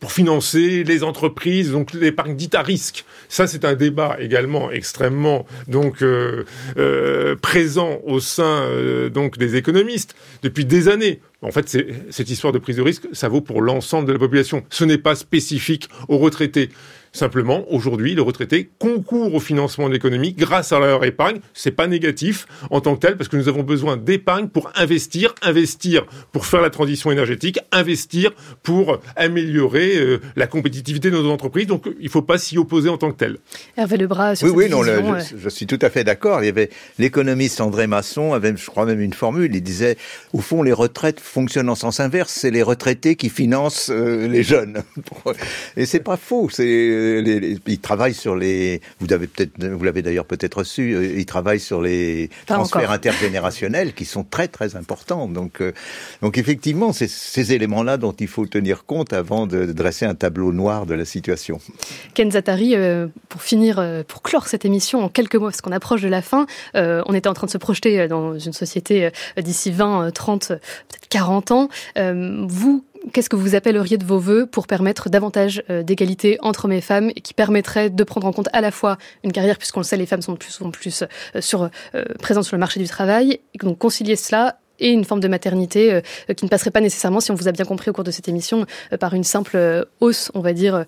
[0.00, 3.04] pour financer les entreprises, donc l'épargne dite à risque?
[3.28, 5.46] Ça, c'est un débat également extrêmement
[6.02, 8.68] euh, présent au sein
[9.38, 11.20] des économistes depuis des années.
[11.42, 11.68] En fait,
[12.10, 14.64] cette histoire de prise de risque, ça vaut pour l'ensemble de la population.
[14.70, 16.70] Ce n'est pas spécifique aux retraités.
[17.14, 21.40] Simplement, aujourd'hui, les retraités concourent au financement de l'économie grâce à leur épargne.
[21.52, 25.34] C'est pas négatif en tant que tel, parce que nous avons besoin d'épargne pour investir,
[25.42, 28.30] investir pour faire la transition énergétique, investir
[28.62, 31.66] pour améliorer euh, la compétitivité de nos entreprises.
[31.66, 33.36] Donc, il faut pas s'y opposer en tant que tel.
[33.76, 36.42] Hervé Lebras sur Oui, cette oui, non, le- je, je suis tout à fait d'accord.
[36.42, 39.54] Il y avait l'économiste André Masson avait, je crois même une formule.
[39.54, 39.96] Il disait,
[40.32, 42.32] au fond, les retraites fonctionnent en sens inverse.
[42.32, 44.82] C'est les retraités qui financent euh, les jeunes.
[45.76, 46.48] Et c'est pas faux.
[46.50, 46.64] C'est
[47.20, 48.80] les, les- ils travaillent sur les.
[49.00, 51.16] Vous avez peut-être, vous l'avez d'ailleurs peut-être reçu.
[51.18, 52.92] Ils travaillent sur les Pas transferts encore.
[52.94, 55.28] intergénérationnels qui sont très très importants.
[55.28, 55.72] Donc, euh,
[56.22, 60.14] donc effectivement, c'est ces éléments-là dont il faut tenir compte avant de, de dresser un
[60.14, 61.60] tableau noir de la situation.
[62.14, 65.72] Ken Zatari, euh, pour finir, euh, pour clore cette émission en quelques mots, parce qu'on
[65.72, 66.46] approche de la fin,
[66.76, 70.50] euh, on était en train de se projeter dans une société d'ici 20, euh, 30,
[70.52, 70.56] euh,
[70.88, 71.68] peut-être 40 ans.
[72.48, 76.72] Vous, qu'est-ce que vous appelleriez de vos voeux pour permettre davantage euh, d'égalité entre hommes
[76.72, 79.80] et femmes et qui permettrait de prendre en compte à la fois une carrière, puisqu'on
[79.80, 82.60] le sait, les femmes sont de plus en plus euh, sur, euh, présentes sur le
[82.60, 86.00] marché du travail, et donc concilier cela et une forme de maternité
[86.36, 88.26] qui ne passerait pas nécessairement, si on vous a bien compris au cours de cette
[88.26, 88.66] émission,
[88.98, 90.86] par une simple hausse, on va dire,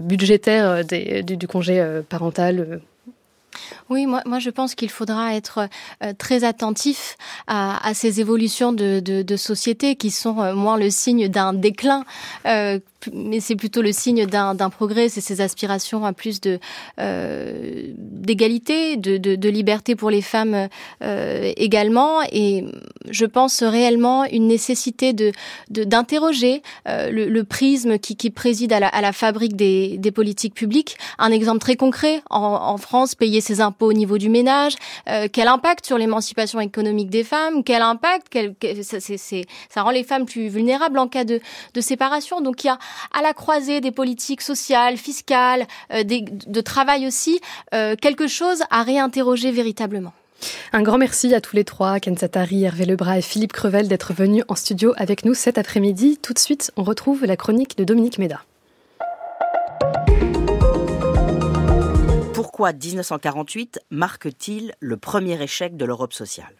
[0.00, 2.80] budgétaire du, congé parental.
[3.90, 5.68] Oui, moi, moi je pense qu'il faudra être
[6.02, 11.28] euh, très attentif à, ces évolutions de, de, société qui sont euh, moins le signe
[11.28, 12.04] d'un déclin,
[12.46, 12.78] euh,
[13.12, 15.08] mais c'est plutôt le signe d'un progrès.
[15.08, 16.58] C'est ces aspirations à plus de
[16.98, 20.68] euh, d'égalité, de, de, de liberté pour les femmes
[21.02, 22.20] euh, également.
[22.32, 22.64] Et
[23.08, 25.32] je pense réellement une nécessité de
[25.70, 30.10] d'interroger euh, le, le prisme qui, qui préside à la, à la fabrique des, des
[30.10, 30.96] politiques publiques.
[31.18, 34.74] Un exemple très concret en, en France, payer ses impôts au niveau du ménage,
[35.08, 39.46] euh, quel impact sur l'émancipation économique des femmes, quel impact, quel, quel- ça, c'est- c'est-
[39.68, 41.40] ça rend les femmes plus vulnérables en cas de,
[41.74, 42.40] de séparation.
[42.40, 42.78] Donc il y a
[43.12, 47.40] à la croisée des politiques sociales, fiscales, euh, des- de travail aussi,
[47.74, 50.12] euh, quelque chose à réinterroger véritablement.
[50.74, 54.12] Un grand merci à tous les trois, Ken Satari, Hervé Lebras et Philippe Crevel, d'être
[54.12, 56.18] venus en studio avec nous cet après-midi.
[56.20, 58.42] Tout de suite, on retrouve la chronique de Dominique Méda.
[62.34, 66.54] Pourquoi 1948 marque-t-il le premier échec de l'Europe sociale?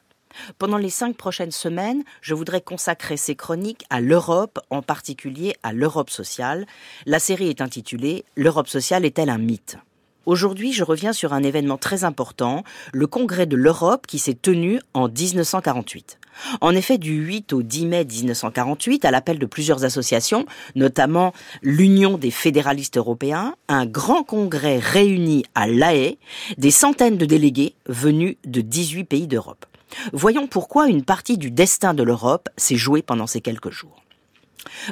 [0.59, 5.73] Pendant les cinq prochaines semaines, je voudrais consacrer ces chroniques à l'Europe, en particulier à
[5.73, 6.67] l'Europe sociale.
[7.07, 9.79] La série est intitulée L'Europe sociale est-elle un mythe?
[10.27, 14.81] Aujourd'hui, je reviens sur un événement très important, le Congrès de l'Europe qui s'est tenu
[14.93, 16.19] en 1948.
[16.61, 21.33] En effet, du 8 au 10 mai 1948, à l'appel de plusieurs associations, notamment
[21.63, 26.19] l'Union des fédéralistes européens, un grand congrès réunit à La Haye
[26.59, 29.65] des centaines de délégués venus de 18 pays d'Europe.
[30.13, 34.03] Voyons pourquoi une partie du destin de l'Europe s'est jouée pendant ces quelques jours.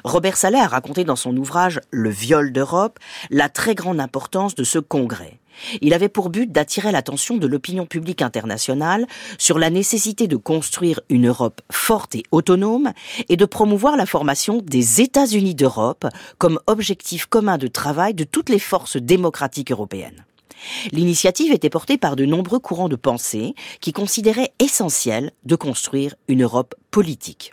[0.05, 2.99] Robert Saleh a raconté dans son ouvrage Le viol d'Europe
[3.31, 5.39] la très grande importance de ce congrès.
[5.81, 9.07] Il avait pour but d'attirer l'attention de l'opinion publique internationale
[9.39, 12.93] sur la nécessité de construire une Europe forte et autonome
[13.29, 16.07] et de promouvoir la formation des États-Unis d'Europe
[16.39, 20.25] comme objectif commun de travail de toutes les forces démocratiques européennes.
[20.93, 26.43] L'initiative était portée par de nombreux courants de pensée qui considéraient essentiel de construire une
[26.43, 27.53] Europe politique.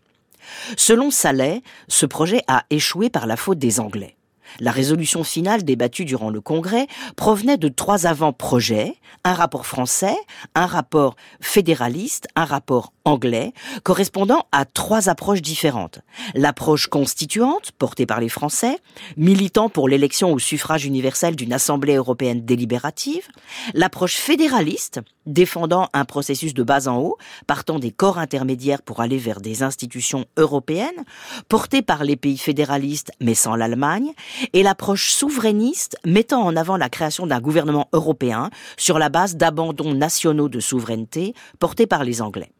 [0.78, 4.18] Selon Saleh, ce projet a échoué par la faute des Anglais.
[4.60, 10.16] La résolution finale débattue durant le Congrès provenait de trois avant-projets, un rapport français,
[10.56, 16.00] un rapport fédéraliste, un rapport anglais, correspondant à trois approches différentes.
[16.36, 18.80] L'approche constituante, portée par les Français,
[19.18, 23.28] militant pour l'élection au suffrage universel d'une Assemblée européenne délibérative,
[23.74, 27.18] l'approche fédéraliste, défendant un processus de bas en haut,
[27.48, 31.06] partant des corps intermédiaires pour aller vers des institutions européennes,
[31.50, 34.12] portée par les pays fédéralistes mais sans l'Allemagne,
[34.54, 39.94] et l'approche souverainiste mettant en avant la création d'un gouvernement européen sur la base d'abandons
[39.94, 42.52] nationaux de souveraineté portés par les Anglais.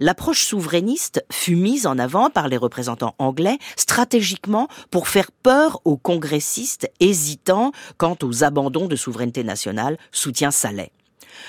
[0.00, 5.96] L'approche souverainiste fut mise en avant par les représentants anglais stratégiquement pour faire peur aux
[5.96, 10.92] congressistes hésitants quant aux abandons de souveraineté nationale, soutient Saleh.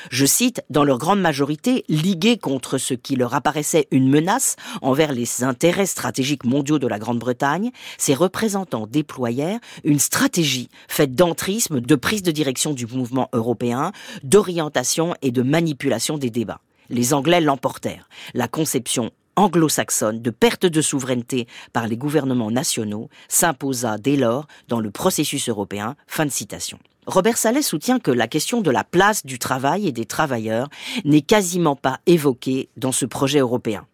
[0.09, 5.11] Je cite, dans leur grande majorité, ligués contre ce qui leur apparaissait une menace envers
[5.11, 11.95] les intérêts stratégiques mondiaux de la Grande-Bretagne, ces représentants déployèrent une stratégie faite d'entrisme, de
[11.95, 13.91] prise de direction du mouvement européen,
[14.23, 16.61] d'orientation et de manipulation des débats.
[16.89, 18.07] Les Anglais l'emportèrent.
[18.33, 24.79] La conception anglo-saxonne de perte de souveraineté par les gouvernements nationaux s'imposa dès lors dans
[24.79, 25.95] le processus européen.
[26.07, 26.79] Fin de citation.
[27.07, 30.67] Robert Saleh soutient que la question de la place du travail et des travailleurs
[31.05, 33.87] n'est quasiment pas évoquée dans ce projet européen.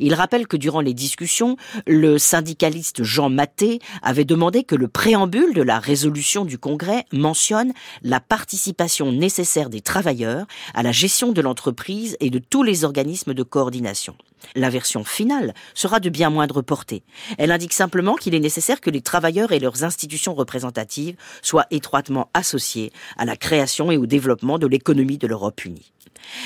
[0.00, 1.56] Il rappelle que durant les discussions,
[1.86, 7.72] le syndicaliste Jean Maté avait demandé que le préambule de la résolution du Congrès mentionne
[8.02, 13.34] la participation nécessaire des travailleurs à la gestion de l'entreprise et de tous les organismes
[13.34, 14.16] de coordination.
[14.54, 17.02] La version finale sera de bien moindre portée.
[17.38, 22.30] Elle indique simplement qu'il est nécessaire que les travailleurs et leurs institutions représentatives soient étroitement
[22.34, 25.92] associés à la création et au développement de l'économie de l'Europe unie.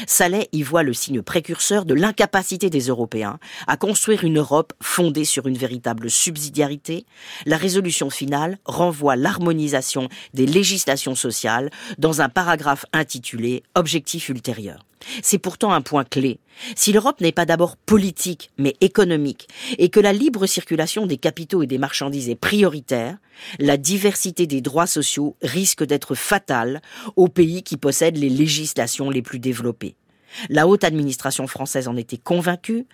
[0.07, 5.25] Saleh y voit le signe précurseur de l'incapacité des Européens à construire une Europe fondée
[5.25, 7.07] sur une véritable subsidiarité.
[7.47, 14.85] La résolution finale renvoie l'harmonisation des législations sociales dans un paragraphe intitulé Objectif ultérieur.
[15.23, 16.41] C'est pourtant un point clé.
[16.77, 19.49] Si l'Europe n'est pas d'abord politique, mais économique,
[19.79, 23.17] et que la libre circulation des capitaux et des marchandises est prioritaire,
[23.59, 26.83] la diversité des droits sociaux risque d'être fatale
[27.17, 29.97] aux pays qui possèdent les législations les plus développées.
[30.49, 32.87] La haute administration française en était convaincue.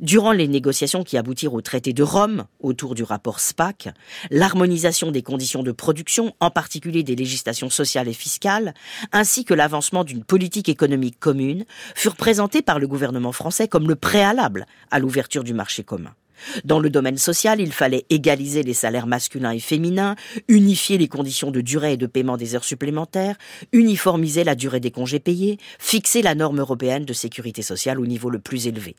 [0.00, 3.88] Durant les négociations qui aboutirent au traité de Rome, autour du rapport SPAC,
[4.30, 8.74] l'harmonisation des conditions de production, en particulier des législations sociales et fiscales,
[9.12, 11.64] ainsi que l'avancement d'une politique économique commune,
[11.94, 16.14] furent présentés par le gouvernement français comme le préalable à l'ouverture du marché commun.
[16.64, 20.16] Dans le domaine social, il fallait égaliser les salaires masculins et féminins,
[20.48, 23.36] unifier les conditions de durée et de paiement des heures supplémentaires,
[23.72, 28.30] uniformiser la durée des congés payés, fixer la norme européenne de sécurité sociale au niveau
[28.30, 28.96] le plus élevé.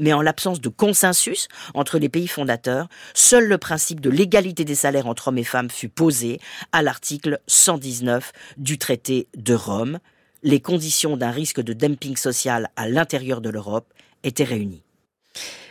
[0.00, 4.74] Mais en l'absence de consensus entre les pays fondateurs, seul le principe de l'égalité des
[4.74, 6.40] salaires entre hommes et femmes fut posé
[6.72, 9.98] à l'article 119 du traité de Rome.
[10.42, 14.82] Les conditions d'un risque de dumping social à l'intérieur de l'Europe étaient réunies.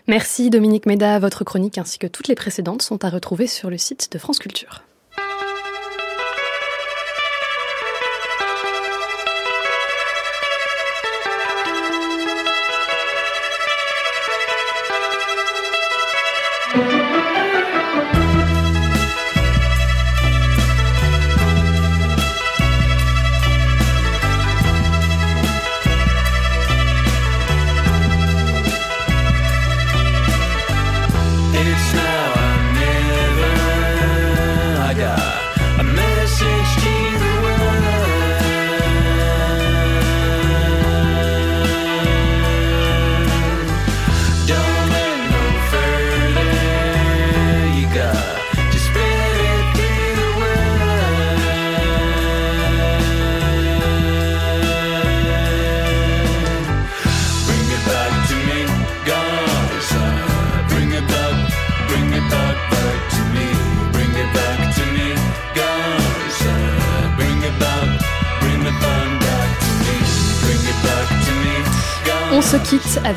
[0.07, 1.17] Merci Dominique Méda.
[1.17, 4.37] Votre chronique ainsi que toutes les précédentes sont à retrouver sur le site de France
[4.37, 4.83] Culture.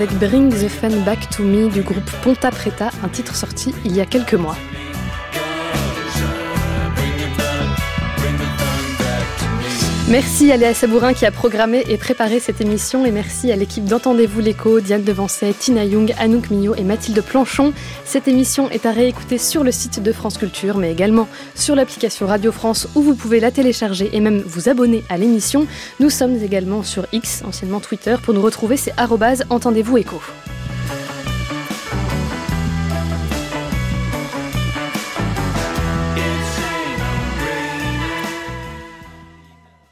[0.00, 3.96] Avec Bring the Fun Back to Me du groupe Ponta Preta, un titre sorti il
[3.96, 4.56] y a quelques mois.
[10.10, 13.84] Merci à Léa Sabourin qui a programmé et préparé cette émission et merci à l'équipe
[13.84, 17.74] d'Entendez-vous l'écho, Diane Devancet, Tina Young, Anouk Millot et Mathilde Planchon.
[18.06, 22.26] Cette émission est à réécouter sur le site de France Culture mais également sur l'application
[22.26, 25.66] Radio France où vous pouvez la télécharger et même vous abonner à l'émission.
[26.00, 28.16] Nous sommes également sur X, anciennement Twitter.
[28.22, 28.94] Pour nous retrouver, c'est
[29.50, 30.22] Entendez-vous écho.